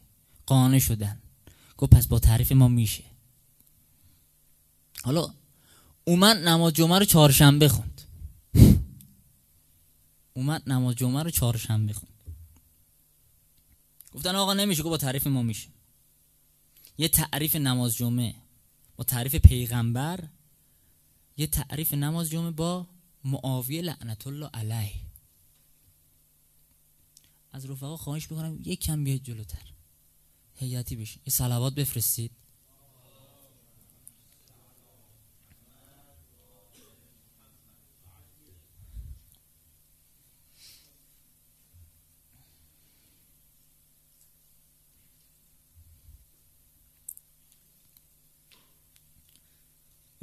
قانع 0.46 0.80
شدن. 0.80 1.22
گفت 1.78 1.96
پس 1.96 2.08
با 2.08 2.20
تعریف 2.20 2.52
ما 2.52 2.68
میشه. 2.68 3.04
حالا 5.04 5.34
اومد 6.08 6.38
نماز 6.38 6.74
جمعه 6.74 7.00
رو 7.00 7.06
چهارشنبه 7.06 7.68
خوند. 7.68 8.02
اومد 10.34 10.70
نماز 10.70 10.96
جمعه 10.96 11.24
رو 11.24 11.30
چهارشنبه 11.30 11.94
خوند. 11.94 12.14
گفتن 14.12 14.36
آقا 14.36 14.54
نمیشه 14.54 14.84
گفت 14.84 14.90
با 14.90 14.98
تعریف 14.98 15.28
ما 15.28 15.42
میشه. 15.42 15.70
یه 16.98 17.08
تعریف 17.08 17.56
نماز 17.56 17.96
جمعه 17.96 18.36
با 18.96 19.04
تعریف 19.04 19.36
پیغمبر 19.36 20.24
یه 21.38 21.48
تعریف 21.48 21.94
نماز 21.94 22.30
جمعه 22.30 22.52
با 22.52 22.88
معاویه 23.24 23.82
لعنت 23.82 24.28
الله 24.28 24.50
علیه. 24.54 25.02
از 27.52 27.70
رفقا 27.70 27.98
خواهش 27.98 28.32
می‌کنم 28.32 28.60
یک 28.64 28.80
کم 28.80 29.04
بیاید 29.04 29.24
جلوتر. 29.24 29.74
هیئتی 30.56 30.96
بشین. 30.96 31.22
یه 31.26 31.32
صلوات 31.32 31.76
بفرستید. 31.76 32.32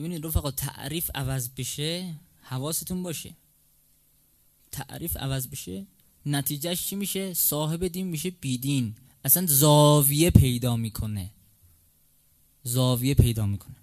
ببینید 0.02 0.26
رفقا 0.26 0.50
تعریف 0.50 1.10
عوض 1.14 1.48
بشه 1.56 2.14
حواستون 2.40 3.02
باشه. 3.02 3.36
تعریف 4.72 5.16
عوض 5.16 5.46
بشه 5.46 5.86
نتیجهش 6.26 6.86
چی 6.86 6.96
میشه؟ 6.96 7.34
صاحب 7.34 7.86
دین 7.86 8.06
میشه 8.06 8.30
بیدین. 8.30 8.94
اصلا 9.24 9.46
زاویه 9.46 10.30
پیدا 10.30 10.76
می‌کنه. 10.76 11.30
زاویه 12.64 13.14
پیدا 13.14 13.46
می‌کنه. 13.46 13.76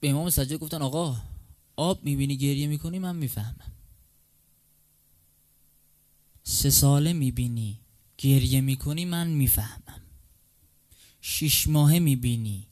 به 0.00 0.10
امام 0.10 0.30
سجاد 0.30 0.60
گفتن 0.60 0.82
آقا 0.82 1.16
آب 1.76 2.04
می‌بینی 2.04 2.36
گریه 2.36 2.66
می‌کنی؟ 2.66 2.98
من 2.98 3.16
می‌فهمم. 3.16 3.72
سه 6.44 6.70
ساله 6.70 7.12
می‌بینی 7.12 7.78
گریه 8.18 8.60
می‌کنی؟ 8.60 9.04
من 9.04 9.26
می‌فهمم. 9.26 10.09
شیش 11.20 11.68
ماهه 11.68 11.98
می‌بینی. 11.98 12.66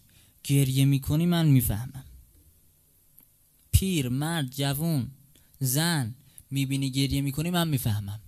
گریه 0.45 0.85
می‌کنی 0.85 1.27
من 1.27 1.47
می‌فهمم. 1.47 2.05
پیر 3.73 4.09
مرد 4.09 4.51
جوون 4.51 5.11
زن 5.61 6.15
می‌بینی 6.51 6.91
گریه 6.91 7.21
می‌کنی 7.21 7.51
من 7.51 7.69
می‌فهمم. 7.69 8.21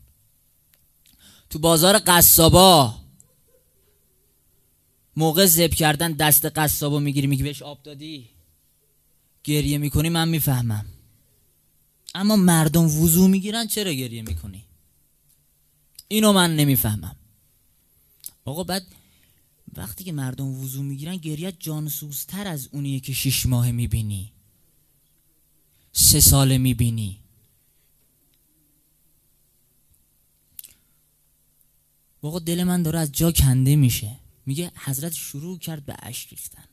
تو 1.50 1.59
بازار 1.59 1.98
قصابا 1.98 3.00
موقع 5.16 5.46
زب 5.46 5.74
کردن 5.74 6.12
دست 6.12 6.46
قصابو 6.46 7.00
می‌گیری 7.00 7.26
میگی 7.26 7.42
بهش 7.42 7.62
آب 7.62 7.83
دادی. 7.83 8.28
گریه 9.44 9.78
می‌کنی 9.78 10.09
من 10.09 10.28
می‌فهمم. 10.28 10.87
اما 12.14 12.37
مردم 12.37 12.85
وضو 12.85 13.28
می‌گیرن 13.28 13.66
چرا 13.66 13.92
گریه 13.92 14.22
می‌کنی؟ 14.22 14.64
اینو 16.09 16.33
من 16.33 16.56
نمی‌فهمم. 16.56 17.16
آقا 18.44 18.64
بعد 18.64 18.87
وقتی 19.76 20.04
که 20.04 20.12
مردم 20.12 20.61
وضو 20.61 20.83
می‌گیرن 20.83 21.16
گریت 21.16 21.54
جانسوزتر 21.59 22.46
از 22.46 22.68
اونیه 22.72 23.00
که 23.00 23.12
شیش 23.12 23.46
ماه 23.46 23.70
می‌بینی. 23.70 24.33
سه 25.92 26.20
ساله 26.20 26.59
می‌بینی. 26.59 27.20
واقعا 32.22 32.38
دل 32.38 32.64
من 32.64 32.83
داره 32.83 32.98
از 32.98 33.12
جا 33.12 33.33
کنده 33.33 33.76
میشه. 33.76 34.20
میگه 34.46 34.72
حضرت 34.76 35.14
شروع 35.14 35.59
کرد 35.59 35.87
به 35.87 35.96
اشک 35.98 36.28
ریختن. 36.28 36.64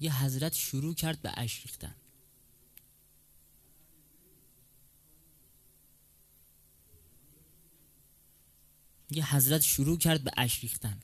یه 0.00 0.22
حضرت 0.22 0.54
شروع 0.54 0.94
کرد 0.94 1.22
به 1.22 1.32
اشک 1.36 1.62
ریختن. 1.62 1.94
یه 9.10 9.34
حضرت 9.34 9.60
شروع 9.60 9.98
کرد 9.98 10.24
به 10.24 10.30
اشک 10.36 10.60
ریختن. 10.60 10.98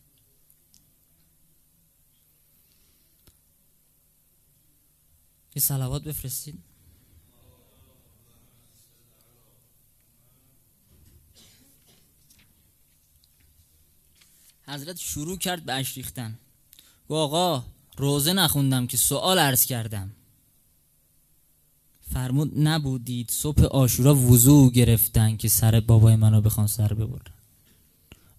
یه 5.54 5.62
صلوات 5.62 6.04
بفرستید 6.04 6.58
حضرت 14.66 14.96
شروع 14.96 15.38
کرد 15.38 15.64
به 15.64 15.72
اشک 15.72 15.96
ریختن. 15.96 16.38
گو 17.08 17.14
آقا 17.14 17.64
روزه 17.96 18.32
نخوندم 18.32 18.86
که 18.86 18.96
سوال 18.96 19.38
عرض 19.38 19.64
کردم. 19.64 20.12
فرمود 22.12 22.52
نبودید 22.56 23.30
صبح 23.30 23.64
آشورا 23.64 24.14
وضوع 24.14 24.70
گرفتن 24.70 25.36
که 25.36 25.48
سر 25.48 25.80
بابای 25.80 26.16
منو 26.16 26.40
بخوان 26.40 26.66
سر 26.66 26.94
ببرن. 26.94 27.41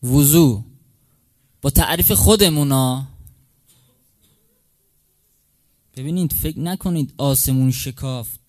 وضوع 0.04 0.64
با 1.62 1.70
تعریف 1.70 2.12
خودمونا. 2.12 3.08
ببینید 5.96 6.34
فکر 6.34 6.60
نکنید 6.60 7.14
آسمون 7.18 7.72
شکافت. 7.72 8.40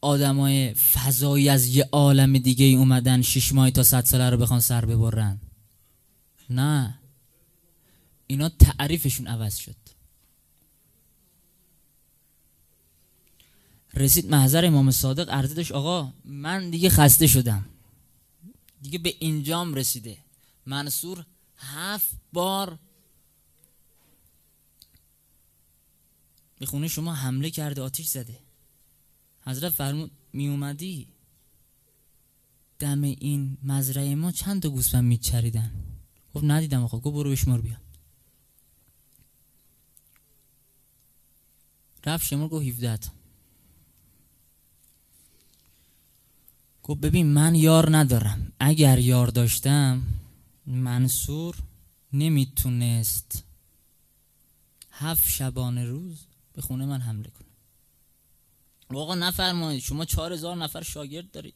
آدمای 0.00 0.74
فضایی 0.74 1.48
از 1.48 1.66
یه 1.66 1.88
عالم 1.92 2.38
دیگه 2.38 2.64
ای 2.64 2.74
اومدن 2.74 3.22
شش 3.22 3.52
ماهی 3.52 3.70
تا 3.70 3.82
صد 3.82 4.04
ساله 4.04 4.30
رو 4.30 4.36
بخوان 4.36 4.60
سر 4.60 4.84
ببرن. 4.84 5.40
نه. 6.50 6.98
اینا 8.26 8.48
تعریفشون 8.48 9.26
عوض 9.26 9.56
شد. 9.56 9.76
رسید 13.94 14.30
محضر 14.30 14.64
امام 14.64 14.90
صادق 14.90 15.30
عرضه 15.30 15.74
آقا 15.74 16.12
من 16.24 16.70
دیگه 16.70 16.88
خسته 16.88 17.26
شدم. 17.26 17.64
دیگه 18.84 18.98
به 18.98 19.14
اینجام 19.18 19.74
رسیده. 19.74 20.18
منصور 20.66 21.26
هفت 21.56 22.16
بار 22.32 22.78
به 26.58 26.66
خونه 26.66 26.88
شما 26.88 27.14
حمله 27.14 27.50
کرده 27.50 27.82
آتیش 27.82 28.06
زده. 28.06 28.38
حضرت 29.40 29.72
فرمود 29.72 30.10
می 30.32 30.48
اومدی؟ 30.48 31.08
دم 32.78 33.02
این 33.02 33.58
مزرعه 33.62 34.14
ما 34.14 34.32
چند 34.32 34.62
تا 34.62 34.68
گوسفند 34.68 35.04
میچریدن؟ 35.04 35.72
گفت 36.34 36.44
ندیدم 36.44 36.82
آقا 36.82 36.98
گفت 36.98 37.14
برو 37.14 37.30
بشمار 37.30 37.60
بیا. 37.60 37.76
رفت 42.06 42.26
شمار 42.26 42.48
گفت 42.48 42.66
17 42.66 42.96
تا. 42.96 43.12
گفت 46.84 47.00
ببین 47.00 47.26
من 47.26 47.54
یار 47.54 47.96
ندارم. 47.96 48.52
اگر 48.58 48.98
یار 48.98 49.26
داشتم 49.26 50.02
منصور 50.66 51.56
نمی‌تونست 52.12 53.44
هفت 54.90 55.28
شبانه 55.28 55.84
روز 55.84 56.26
به 56.52 56.62
خونه 56.62 56.86
من 56.86 57.00
حمله 57.00 57.30
کنه. 57.30 57.48
آقا 58.98 59.14
نفرمایید 59.14 59.82
شما 59.82 60.04
چهار 60.04 60.32
هزار 60.32 60.56
نفر 60.56 60.82
شاگرد 60.82 61.30
دارید. 61.30 61.54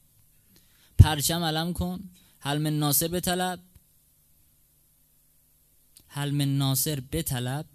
پرچم 0.98 1.42
علم 1.42 1.72
کن. 1.72 2.10
حلم 2.38 2.66
ناصر 2.66 3.08
به 3.08 3.20
طلب 3.20 3.60
حلم 6.06 6.58
ناصر 6.58 7.00
به 7.00 7.22
طلب 7.22 7.66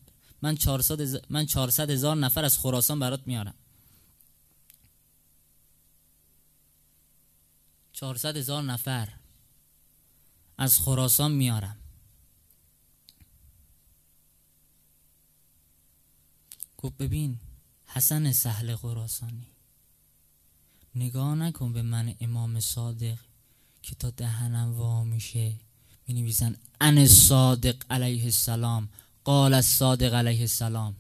من 0.41 0.55
400 0.55 1.25
من 1.29 1.45
400 1.45 1.89
هزار 1.89 2.15
نفر 2.17 2.45
از 2.45 2.57
خراسان 2.57 2.99
برات 2.99 3.27
میارم. 3.27 3.55
400 7.93 8.37
هزار 8.37 8.63
نفر 8.63 9.09
از 10.57 10.79
خراسان 10.79 11.31
میارم. 11.31 11.77
گفت 16.77 16.97
ببین 16.97 17.39
حسن 17.85 18.31
سهل 18.31 18.75
خراسانی 18.75 19.47
نگاه 20.95 21.35
نکن 21.35 21.73
به 21.73 21.81
من 21.81 22.15
امام 22.19 22.59
صادق 22.59 23.17
که 23.81 23.95
تا 23.95 24.09
دهنم 24.09 24.73
وا 24.73 25.03
میشه 25.03 25.53
می 26.07 26.13
نویسن 26.13 26.55
ان 26.81 27.07
صادق 27.07 27.75
علیه 27.89 28.23
السلام 28.23 28.89
قال 29.23 29.61
صادق 29.61 30.13
علیه 30.13 30.39
السلام. 30.41 30.95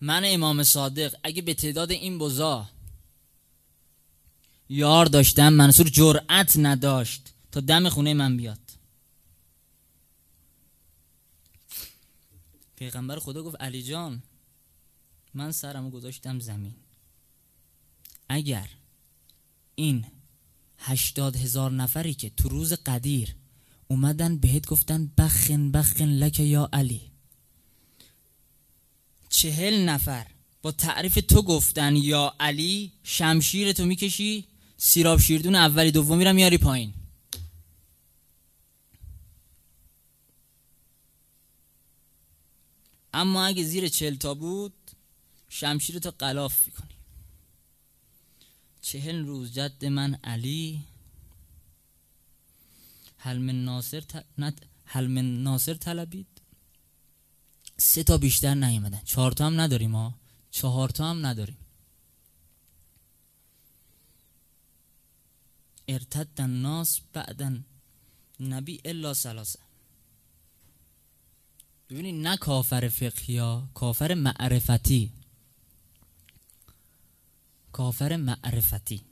من 0.00 0.22
امام 0.26 0.62
صادق 0.62 1.14
اگه 1.22 1.42
به 1.42 1.54
تعداد 1.54 1.90
این 1.90 2.18
بزا 2.18 2.68
یار 4.68 5.06
داشتم 5.06 5.52
منصور 5.52 5.88
جرأت 5.88 6.56
نداشت 6.56 7.34
تا 7.52 7.60
دم 7.60 7.88
خونه 7.88 8.14
من 8.14 8.36
بیاد. 8.36 8.58
پیغمبر 12.76 13.18
خدا 13.18 13.42
گفت 13.42 13.56
علی 13.60 13.82
جان 13.82 14.22
من 15.34 15.52
سرمو 15.52 15.90
گذاشتم 15.90 16.40
زمین. 16.40 16.74
اگر 18.28 18.68
این 19.74 20.04
هشتاد 20.78 21.36
هزار 21.36 21.72
نفری 21.72 22.14
که 22.14 22.30
تو 22.30 22.48
روز 22.48 22.72
قدیر 22.72 23.34
اومدن 23.88 24.38
بهت 24.38 24.66
گفتن 24.66 25.12
بخن 25.18 25.72
بخن 25.72 26.08
لک 26.08 26.40
یا 26.40 26.68
علی 26.72 27.07
چهل 29.38 29.84
نفر. 29.84 30.26
با 30.62 30.72
تعریف 30.72 31.18
تو 31.28 31.42
گفتن 31.42 31.96
یا 31.96 32.34
علی 32.40 32.92
شمشیر 33.02 33.72
تو 33.72 33.84
می‌کشی 33.86 34.44
سیراب 34.76 35.20
شیردون 35.20 35.54
اولی 35.54 35.90
دومی 35.90 36.24
رو 36.24 36.32
میاری 36.32 36.58
پایین. 36.58 36.94
اما 43.14 43.46
اگه 43.46 43.64
زیر 43.64 43.88
چهل 43.88 44.16
تا 44.16 44.34
بود 44.34 44.72
شمشیر 45.48 45.98
تو 45.98 46.10
قلاف 46.10 46.66
می‌کنی. 46.66 46.94
چهل 48.82 49.26
روز 49.26 49.52
جد 49.52 49.84
من 49.84 50.14
علی. 50.24 50.84
حلم 53.16 53.64
ناصر, 53.64 54.02
حلم 54.84 55.42
ناصر 55.42 55.74
طلبید. 55.74 56.37
سه 57.80 58.02
تا 58.02 58.18
بیشتر 58.18 58.54
نیومدن. 58.54 59.00
چهار 59.04 59.32
تا 59.32 59.46
هم 59.46 59.60
نداریم 59.60 59.94
ها. 59.94 60.14
چهار 60.50 60.88
تا 60.88 61.10
هم 61.10 61.26
نداریم. 61.26 61.56
ارتد 65.88 66.40
الناس 66.40 67.00
بعدا 67.12 67.58
نبی 68.40 68.80
الا 68.84 69.14
سلاسه 69.14 69.58
ببینید 71.90 72.26
نه 72.26 72.36
کافر 72.36 72.88
فقهی 72.88 73.62
کافر 73.74 74.14
معرفتی. 74.14 75.12
کافر 77.72 78.16
معرفتی. 78.16 79.02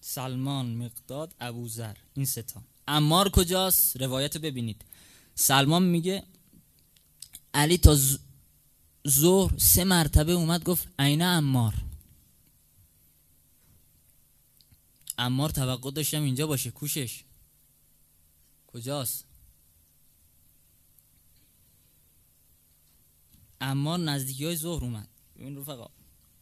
سلمان 0.00 0.74
مقداد 0.74 1.34
ابوذر 1.40 1.96
این 2.14 2.26
ستا 2.26 2.62
امار 2.88 3.28
کجاست؟ 3.30 3.96
روایت 3.96 4.36
ببینید. 4.36 4.84
سلمان 5.34 5.82
میگه 5.82 6.24
علی 7.54 7.78
تا 7.78 7.98
ظهر 9.08 9.58
سه 9.58 9.84
مرتبه 9.84 10.32
اومد 10.32 10.64
گفت 10.64 10.88
عینه 10.98 11.24
امار 11.24 11.74
امار 15.18 15.50
توقع 15.50 15.90
داشتم 15.90 16.22
اینجا 16.22 16.46
باشه. 16.46 16.70
کوشش. 16.70 17.24
کجاست؟ 18.66 19.24
امار 23.60 23.98
نزدیکی 23.98 24.44
های 24.44 24.56
ظهر 24.56 24.84
اومد. 24.84 25.08
ببین 25.36 25.56
رفقا 25.56 25.86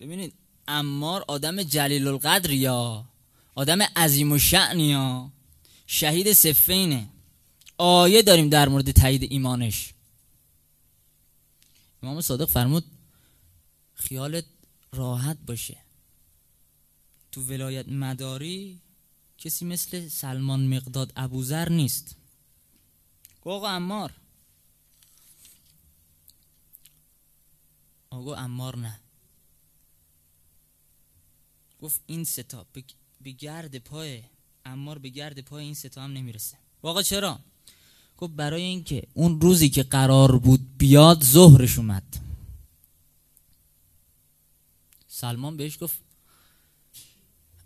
ببینید 0.01 0.35
امار 0.68 1.25
آدم 1.29 1.62
جلیل 1.62 2.09
القدر 2.09 2.51
یا؟ 2.51 3.05
آدم 3.55 3.83
عظیم 3.83 4.33
و 4.33 4.38
شعنی 4.38 4.88
یا؟ 4.88 5.33
شهید 5.87 6.33
سفینه 6.33 7.09
آیه 7.79 8.22
داریم 8.22 8.48
در 8.48 8.68
مورد 8.68 8.90
تایید 8.90 9.33
ایمانش. 9.33 9.94
امام 12.03 12.21
صادق 12.21 12.49
فرمود 12.49 12.85
خیالت 13.95 14.45
راحت 14.93 15.38
باشه. 15.47 15.79
تو 17.33 17.43
ولایت 17.43 17.88
مداری 17.88 18.81
کسی 19.38 19.65
مثل 19.65 20.09
سلمان 20.09 20.77
مقداد 20.77 21.12
ابوذر 21.17 21.69
نیست. 21.69 22.17
آقا 23.45 23.69
امار 23.69 24.12
آقا 28.11 28.35
امار 28.35 28.77
نه. 28.77 29.01
گفت 31.81 32.01
این 32.07 32.25
ستا 32.25 32.67
به 33.21 33.31
گرد 33.31 33.79
پای 33.79 34.25
امار 34.65 34.99
به 34.99 35.09
گرد 35.09 35.41
پای 35.41 35.65
این 35.65 35.75
ستا 35.75 36.03
هم 36.03 36.12
نمی‌رسه. 36.12 36.59
واقعا 36.83 37.03
چرا؟ 37.03 37.41
گفت 38.23 38.33
برای 38.33 38.63
اینکه 38.63 39.03
اون 39.15 39.41
روزی 39.41 39.69
که 39.69 39.83
قرار 39.83 40.39
بود 40.39 40.79
بیاد 40.79 41.25
ظهرش 41.25 41.79
اومد. 41.79 42.03
سلمان 45.09 45.57
بهش 45.57 45.79
گفت 45.83 45.99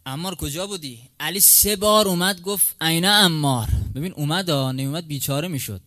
امار 0.06 0.34
کجا 0.34 0.66
بودی؟ 0.66 1.10
علی 1.20 1.40
سه 1.40 1.76
بار 1.76 2.08
اومد 2.08 2.40
گفت 2.40 2.76
عینه 2.80 3.08
امار 3.08 3.70
ببین 3.94 4.12
اومد 4.12 4.48
ها 4.48 4.72
نمیومد 4.72 5.06
بیچاره 5.06 5.48
می‌شد. 5.48 5.82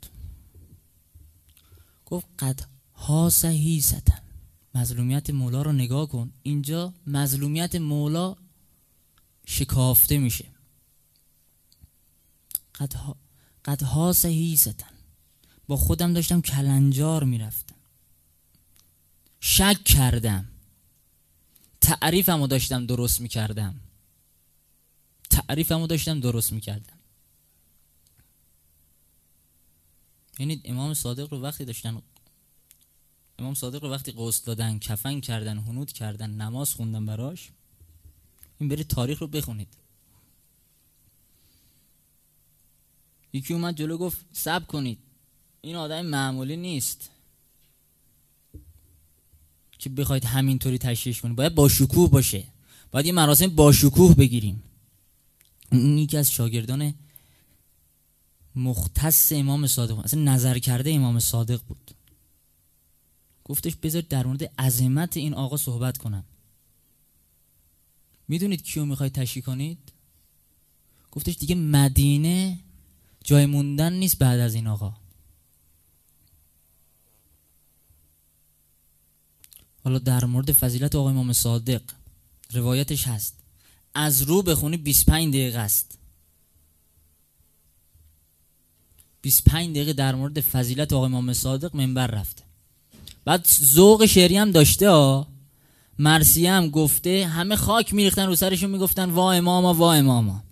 گفت 2.05 2.27
قد 2.39 2.61
ها 2.95 3.29
سهی 3.29 3.81
ستن 3.81 4.21
مظلومیت 4.75 5.29
مولا 5.29 5.61
رو 5.61 5.71
نگاه 5.71 6.09
کن. 6.09 6.31
اینجا 6.43 6.93
مظلومیت 7.07 7.75
مولا 7.75 8.35
شکافته 9.45 10.17
میشه. 10.17 10.45
قد 12.75 12.93
ها, 13.69 14.11
قد 14.11 14.81
ها 14.81 14.87
با 15.67 15.77
خودم 15.77 16.13
داشتم 16.13 16.41
کلنجار 16.41 17.23
می‌رفتم. 17.23 17.75
شک 19.39 19.83
کردم. 19.83 20.45
تعریفمو 21.81 22.47
داشتم 22.47 22.85
درست 22.85 23.21
می‌کردم. 23.21 23.79
تعریفمو 25.29 25.87
داشتم 25.87 26.19
درست 26.19 26.53
می‌کردم. 26.53 26.97
یعنی 30.39 30.61
امام 30.65 30.93
صادق 30.93 31.33
رو 31.33 31.41
وقتی 31.41 31.65
داشتن 31.65 32.01
امام 33.39 33.53
صادق 33.53 33.83
رو 33.83 33.91
وقتی 33.91 34.11
غسل 34.11 34.45
دادن 34.45 34.79
کفن 34.79 35.19
کردن 35.19 35.57
هنود 35.57 35.91
کردن 35.91 36.29
نماز 36.29 36.73
خوندن 36.73 37.05
براش 37.05 37.49
این 38.59 38.69
برید 38.69 38.87
تاریخ 38.87 39.19
رو 39.19 39.27
بخونید. 39.27 39.77
یکی 43.33 43.53
اومد 43.53 43.75
جلو 43.75 43.97
گفت 43.97 44.17
سب 44.31 44.67
کنید. 44.67 44.97
این 45.61 45.75
آدم 45.75 46.05
معمولی 46.05 46.57
نیست. 46.57 47.09
که 49.79 49.89
بخواید 49.89 50.25
همینطوری 50.25 50.77
تشریح 50.77 51.19
کنید. 51.19 51.35
باید 51.35 51.55
با 51.55 51.69
شکوه 51.69 52.09
باشه. 52.09 52.43
باید 52.91 53.05
یه 53.05 53.11
مراسم 53.11 53.47
با 53.47 53.71
شکوه 53.71 54.15
بگیریم. 54.15 54.63
این 55.71 55.97
یکی 55.97 56.17
از 56.17 56.31
شاگردان 56.31 56.93
مختص 58.55 59.31
امام 59.31 59.67
صادق 59.67 59.99
اصلا 59.99 60.21
نظر 60.21 60.59
کرده 60.59 60.91
امام 60.91 61.19
صادق 61.19 61.61
بود. 61.67 61.91
گفتش 63.43 63.75
بذار 63.75 64.01
در 64.01 64.27
مورد 64.27 64.43
عظمت 64.43 65.17
این 65.17 65.33
آقا 65.33 65.57
صحبت 65.57 65.97
کنم. 65.97 66.23
می‌دونید 68.27 68.63
کیو 68.63 68.85
می‌خواید 68.85 69.13
تشریح 69.13 69.45
کنید؟ 69.45 69.91
گفتش 71.11 71.37
دیگه 71.37 71.55
مدینه 71.55 72.59
جای 73.23 73.45
موندن 73.45 73.93
نیست 73.93 74.17
بعد 74.17 74.39
از 74.39 74.53
این 74.53 74.67
آقا. 74.67 74.93
حالا 79.83 79.99
در 79.99 80.25
مورد 80.25 80.51
فضیلت 80.51 80.95
آقای 80.95 81.13
امام 81.13 81.33
صادق 81.33 81.81
روایتش 82.53 83.07
هست. 83.07 83.35
از 83.95 84.21
رو 84.21 84.41
بخونی 84.41 84.77
25 84.77 85.33
دقیقه 85.33 85.59
است. 85.59 85.99
25 89.21 89.69
دقیقه 89.75 89.93
در 89.93 90.15
مورد 90.15 90.41
فضیلت 90.41 90.93
آقای 90.93 91.05
امام 91.05 91.33
صادق 91.33 91.75
منبر 91.75 92.07
رفته 92.07 92.43
بعد 93.25 93.47
ذوق 93.63 94.05
شعری 94.05 94.37
هم 94.37 94.51
داشته 94.51 94.89
ها 94.89 95.27
مرسیه 95.99 96.51
هم 96.51 96.69
گفته 96.69 97.27
همه 97.27 97.55
خاک 97.55 97.93
میریختن 97.93 98.25
رو 98.25 98.35
سرشون 98.35 98.69
می‌گفتن 98.69 99.09
وا 99.09 99.31
اماما 99.31 99.73
وا 99.73 99.93
اماما. 99.93 100.43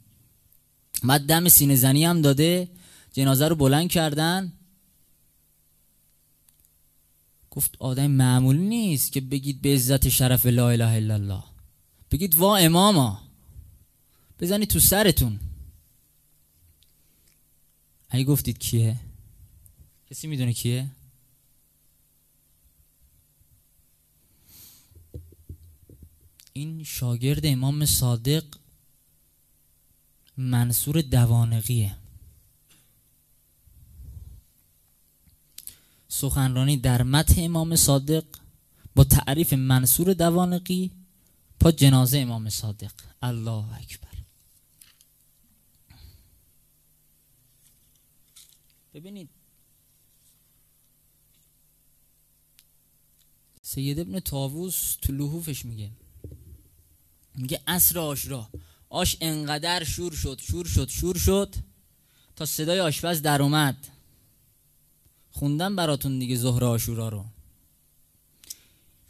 بعد 1.04 1.26
دم 1.26 1.50
سینه 1.50 1.76
زنی 1.76 2.06
هم 2.06 2.22
داده 2.22 2.70
جنازه 3.14 3.48
رو 3.48 3.56
بلند 3.56 3.90
کردن. 3.90 4.54
گفت 7.52 7.76
آدم 7.80 8.08
معمولی 8.12 8.60
نیست 8.60 9.12
که 9.12 9.22
بگید 9.22 9.62
به 9.62 9.74
عزت 9.74 10.10
شرف 10.10 10.46
لا 10.46 10.70
اله 10.70 10.88
الا 10.88 11.14
الله. 11.14 11.44
بگید 12.12 12.36
وا 12.36 12.58
اماما. 12.58 13.22
بزنید 14.40 14.70
تو 14.70 14.80
سرتون. 14.80 15.40
اگه 18.10 18.24
گفتید 18.24 18.58
کیه؟ 18.58 19.00
کسی 20.10 20.28
می‌دونه 20.28 20.54
کیه؟ 20.54 20.92
این 26.54 26.84
شاگرد 26.84 27.46
امام 27.46 27.86
صادق 27.86 28.44
منصور 30.38 31.02
دوانقیه. 31.02 31.95
سخنرانی 36.08 36.78
در 36.78 37.04
متن 37.04 37.43
امام 37.43 37.76
صادق 37.76 38.23
با 38.95 39.04
تعریف 39.04 39.54
منصور 39.54 40.13
دوانقی 40.13 40.91
با 41.60 41.71
جنازه 41.71 42.17
امام 42.17 42.50
صادق. 42.50 42.91
الله 43.21 43.78
اکبر. 43.78 44.08
ببینید. 48.93 49.30
سید 53.62 54.00
ابن 54.00 54.19
تاووس 54.19 54.95
تو 55.02 55.13
لحوفش 55.13 55.65
میگه. 55.65 55.91
میگه 57.36 57.62
عصر 57.67 58.00
آشرا. 58.00 58.50
آش 58.98 59.18
انقدر 59.22 59.84
شور 59.84 60.14
شد 60.14 60.40
شور 60.42 60.66
شد 60.66 60.90
شور 60.90 61.18
شد 61.18 61.56
تا 62.36 62.46
صدای 62.46 62.80
آشپز 62.80 63.22
در 63.22 63.42
اومد. 63.42 63.88
خوندم 65.32 65.76
براتون 65.76 66.20
دیگه 66.20 66.36
ظهر 66.36 66.64
آشورا 66.64 67.10
رو. 67.10 67.26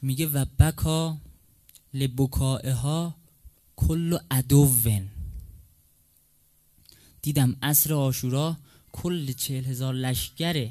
میگه 0.01 0.27
و 0.27 0.45
بکا 0.59 1.17
ها 2.65 3.15
کل 3.75 4.17
ادوون 4.31 5.09
دیدم 7.21 7.55
عصر 7.61 7.93
آشورا 7.93 8.57
کل 8.91 9.31
چهل 9.31 9.65
هزار 9.65 9.93
لشگر 9.93 10.69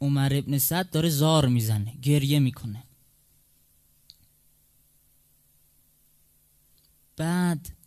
عمر 0.00 0.32
ابن 0.34 0.58
سعد 0.58 0.90
داره 0.90 1.08
زار 1.08 1.46
می‌زنه 1.46 1.94
گریه 2.02 2.38
می‌کنه. 2.38 2.82
بعد 7.16 7.77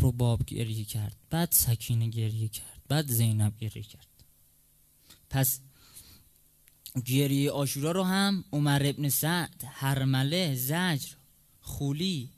رباب 0.00 0.44
گریه 0.44 0.84
کرد 0.84 1.16
بعد 1.30 1.52
سکینه 1.52 2.08
گریه 2.08 2.48
کرد 2.48 2.82
بعد 2.88 3.12
زینب 3.12 3.58
گریه 3.58 3.82
کرد. 3.82 4.06
پس 5.30 5.60
گریه 7.04 7.50
آشورا 7.50 7.92
رو 7.92 8.02
هم 8.02 8.44
عمر 8.52 8.82
ابن 8.84 9.08
سعد 9.08 9.64
هرمله 9.66 10.54
زجر 10.54 11.14
خولی 11.60 12.30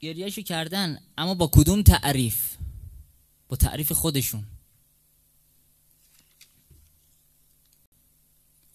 گریهشو 0.00 0.42
کردن 0.42 1.00
اما 1.18 1.34
با 1.34 1.50
کدوم 1.52 1.82
تعریف؟ 1.82 2.56
با 3.48 3.56
تعریف 3.56 3.92
خودشون. 3.92 4.46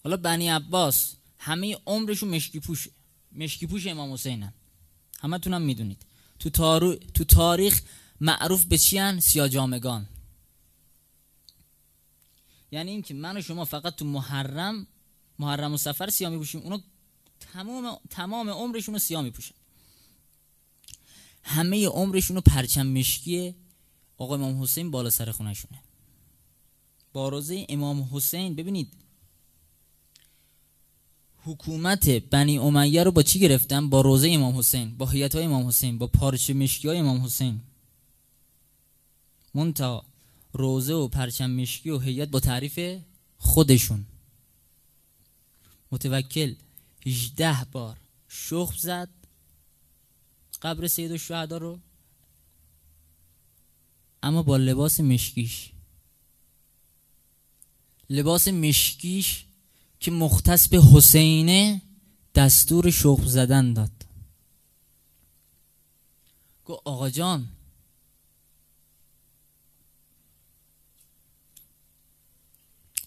حالا 0.04 0.16
بنی 0.16 0.48
عباس 0.48 1.14
همه 1.38 1.76
عمرشون 1.86 2.28
مشکی 2.28 2.60
پوش 2.60 2.88
مشکی 3.32 3.66
پوش 3.66 3.86
امام 3.86 4.12
حسینن. 4.12 4.52
همه 5.20 5.38
تونم 5.38 5.62
می‌دونید. 5.62 6.09
تو, 6.40 6.50
تو 7.14 7.24
تاریخ 7.24 7.82
معروف 8.20 8.64
به 8.64 8.78
چیان؟ 8.78 9.20
سیا 9.20 9.48
جامگان 9.48 10.08
یعنی 12.72 12.90
اینکه 12.90 13.14
من 13.14 13.36
و 13.36 13.42
شما 13.42 13.64
فقط 13.64 13.94
تو 13.94 14.04
محرم 14.04 14.86
محرم 15.38 15.72
و 15.72 15.76
سفر 15.76 16.10
سیاه 16.10 16.32
میپوشیم. 16.32 16.60
اونا 16.60 16.82
تمام 17.52 17.98
تمام 18.10 18.50
عمرشون 18.50 18.94
رو 18.94 18.98
سیاه 18.98 19.22
میپوشن. 19.22 19.54
همه 21.42 21.86
عمرشون 21.86 22.36
رو 22.36 22.42
پرچم 22.42 22.86
مشکی 22.86 23.54
آقای 24.16 24.38
امام 24.38 24.62
حسین 24.62 24.90
بالا 24.90 25.10
سر 25.10 25.30
خونشونه 25.30 25.82
باروزه 27.12 27.66
امام 27.68 28.08
حسین 28.12 28.54
ببینید 28.54 28.92
حکومت 31.44 32.08
بنی 32.08 32.58
امیه 32.58 33.04
رو 33.04 33.10
با 33.10 33.22
چی 33.22 33.38
گرفتن؟ 33.38 33.90
با 33.90 34.00
روزه 34.00 34.30
امام 34.30 34.58
حسین 34.58 34.96
با 34.96 35.06
هیئت 35.06 35.34
های 35.34 35.44
امام 35.44 35.66
حسین 35.66 35.98
با 35.98 36.06
پارچه 36.06 36.54
مشکی 36.54 36.88
های 36.88 36.98
امام 36.98 37.24
حسین. 37.24 37.60
منتها 39.54 40.04
روزه 40.52 40.94
و 40.94 41.08
پرچم 41.08 41.50
مشکی 41.50 41.90
و 41.90 41.98
هیئت 41.98 42.28
با 42.28 42.40
تعریف 42.40 43.00
خودشون. 43.38 44.06
متوکل 45.92 46.54
18 47.06 47.64
بار 47.72 47.96
شخم 48.28 48.76
زد. 48.78 49.08
قبر 50.62 50.86
سید 50.86 51.12
الشهدا 51.12 51.58
رو. 51.58 51.78
اما 54.22 54.42
با 54.42 54.56
لباس 54.56 55.00
مشکیش. 55.00 55.70
لباس 58.10 58.48
مشکیش 58.48 59.44
که 60.00 60.10
مختص 60.10 60.68
به 60.68 60.82
حسینه 60.92 61.82
دستور 62.34 62.90
شخم 62.90 63.26
زدن 63.26 63.72
داد. 63.72 64.06
گو 66.64 66.76
آقا 66.84 67.10
جان. 67.10 67.48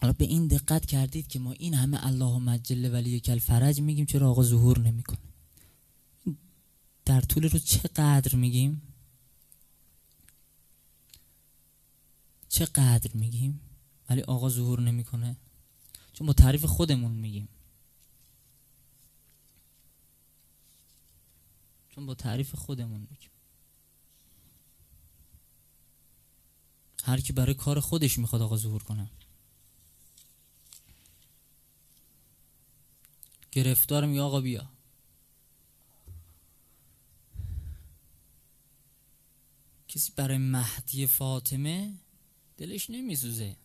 حالا 0.02 0.14
به 0.14 0.26
این 0.26 0.48
دقت 0.48 0.86
کردید 0.86 1.28
که 1.28 1.40
ما 1.40 1.52
این 1.52 1.74
همه 1.74 2.08
اللهم 2.08 2.58
جل 2.58 2.94
ولی 2.94 3.20
کل 3.20 3.40
فرج 3.40 3.82
میگیم 3.82 4.06
چرا 4.06 4.30
آقا 4.30 4.44
ظهور 4.44 4.80
نمی‌کنه؟ 4.80 5.18
در 7.06 7.22
طول 7.22 7.50
روز 7.50 7.64
چقدر 7.66 8.36
میگیم؟ 8.36 8.82
چقدر 12.50 13.12
میگیم؟ 13.14 13.60
ولی 14.10 14.22
آقا 14.22 14.50
ظهور 14.50 14.82
نمی‌کنه؟ 14.82 15.36
چون 16.14 16.28
با 16.28 16.34
تعریف 16.34 16.66
خودمون 16.66 17.12
میگیم. 17.12 17.48
چون 21.90 22.06
با 22.06 22.16
تعریف 22.16 22.56
خودمون 22.56 23.02
میگیم. 23.02 23.30
هر 27.04 27.22
کی 27.22 27.34
برای 27.34 27.54
کار 27.54 27.80
خودش 27.80 28.20
می‌خواد 28.20 28.42
آقا 28.42 28.58
ظهور 28.58 28.84
کنه. 28.84 29.12
گرفتارم 33.52 34.14
یا 34.14 34.26
آقا 34.26 34.42
بیا. 34.42 34.70
کسی 39.88 40.12
برای 40.16 40.38
مهدی 40.38 41.08
فاطمه 41.08 41.94
دلش 42.58 42.90
نمیسوزه. 42.90 43.56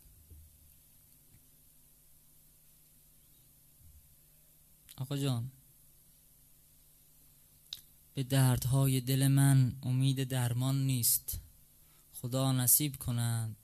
آقا 5.01 5.16
جان 5.16 5.51
به 8.14 8.22
دردهای 8.22 9.01
دل 9.01 9.28
من 9.28 9.76
امید 9.82 10.24
درمان 10.24 10.86
نیست. 10.86 11.40
خدا 12.12 12.53
نصیب 12.53 12.96
کنند 12.96 13.57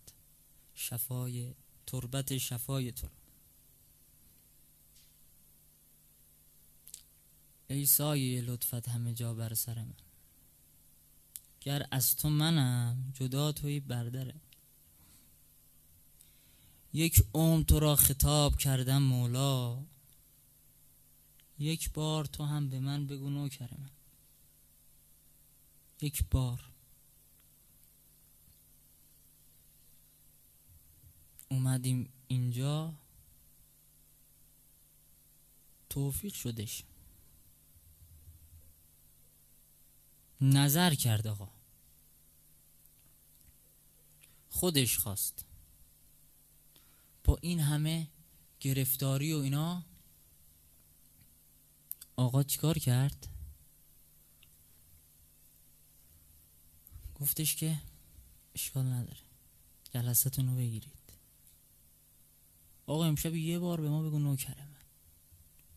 شفای 0.75 1.55
تربت 1.87 2.39
شفای 2.39 2.93
تو 2.93 3.09
ای 7.67 7.87
سایه 7.87 8.41
لطفت 8.41 8.89
همه 8.89 9.15
جا 9.15 9.35
بر 9.35 9.55
سر 9.55 9.79
من. 9.79 9.95
گر 11.61 11.87
از 11.91 12.17
تو 12.17 12.29
منم 12.29 13.13
جدا 13.15 13.53
توی 13.53 13.81
بردره 13.81 14.35
یک 16.93 17.25
عمر 17.35 17.63
تو 17.63 17.81
را 17.81 17.97
خطاب 17.97 18.57
کردم 18.57 19.03
مولا. 19.03 19.85
یک 21.59 21.93
بار 21.93 22.25
تو 22.25 22.45
هم 22.45 22.69
به 22.69 22.81
من 22.81 23.07
بگو 23.07 23.31
نوکر 23.31 23.71
من 23.79 23.91
یک 26.01 26.25
بار. 26.31 26.71
اومدیم 31.49 32.13
اینجا. 32.27 32.95
توفیق 35.91 36.35
شدش. 36.35 36.83
نظر 40.41 40.95
کرد 40.95 41.27
آقا. 41.27 41.49
خودش 44.49 44.99
خواست. 44.99 45.45
با 47.25 47.39
این 47.43 47.61
همه 47.61 48.09
گرفتاری 48.61 49.33
و 49.33 49.39
اینا 49.39 49.85
آقا 52.17 52.43
چیکار 52.43 52.79
کرد؟ 52.79 53.29
گفتش 57.15 57.57
که 57.57 57.79
اشکال 58.55 58.87
نداره. 58.87 59.21
جلستون 59.95 60.49
رو 60.49 60.57
بگیرید. 60.57 60.93
آقا 62.87 63.05
امشب 63.05 63.35
یه 63.35 63.59
بار 63.59 63.81
به 63.81 63.89
ما 63.89 64.03
بگو 64.03 64.19
نوکر 64.19 64.59
من. 64.59 64.85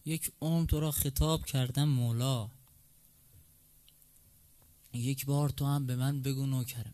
یک 0.06 0.32
عمر 0.42 0.66
تو 0.66 0.80
را 0.80 0.92
خطاب 0.92 1.46
کردم 1.46 1.90
مولا. 1.90 2.50
یک 4.94 5.26
بار 5.26 5.50
تو 5.50 5.66
هم 5.66 5.86
به 5.86 5.96
من 5.96 6.22
بگو 6.22 6.46
نوکر 6.46 6.86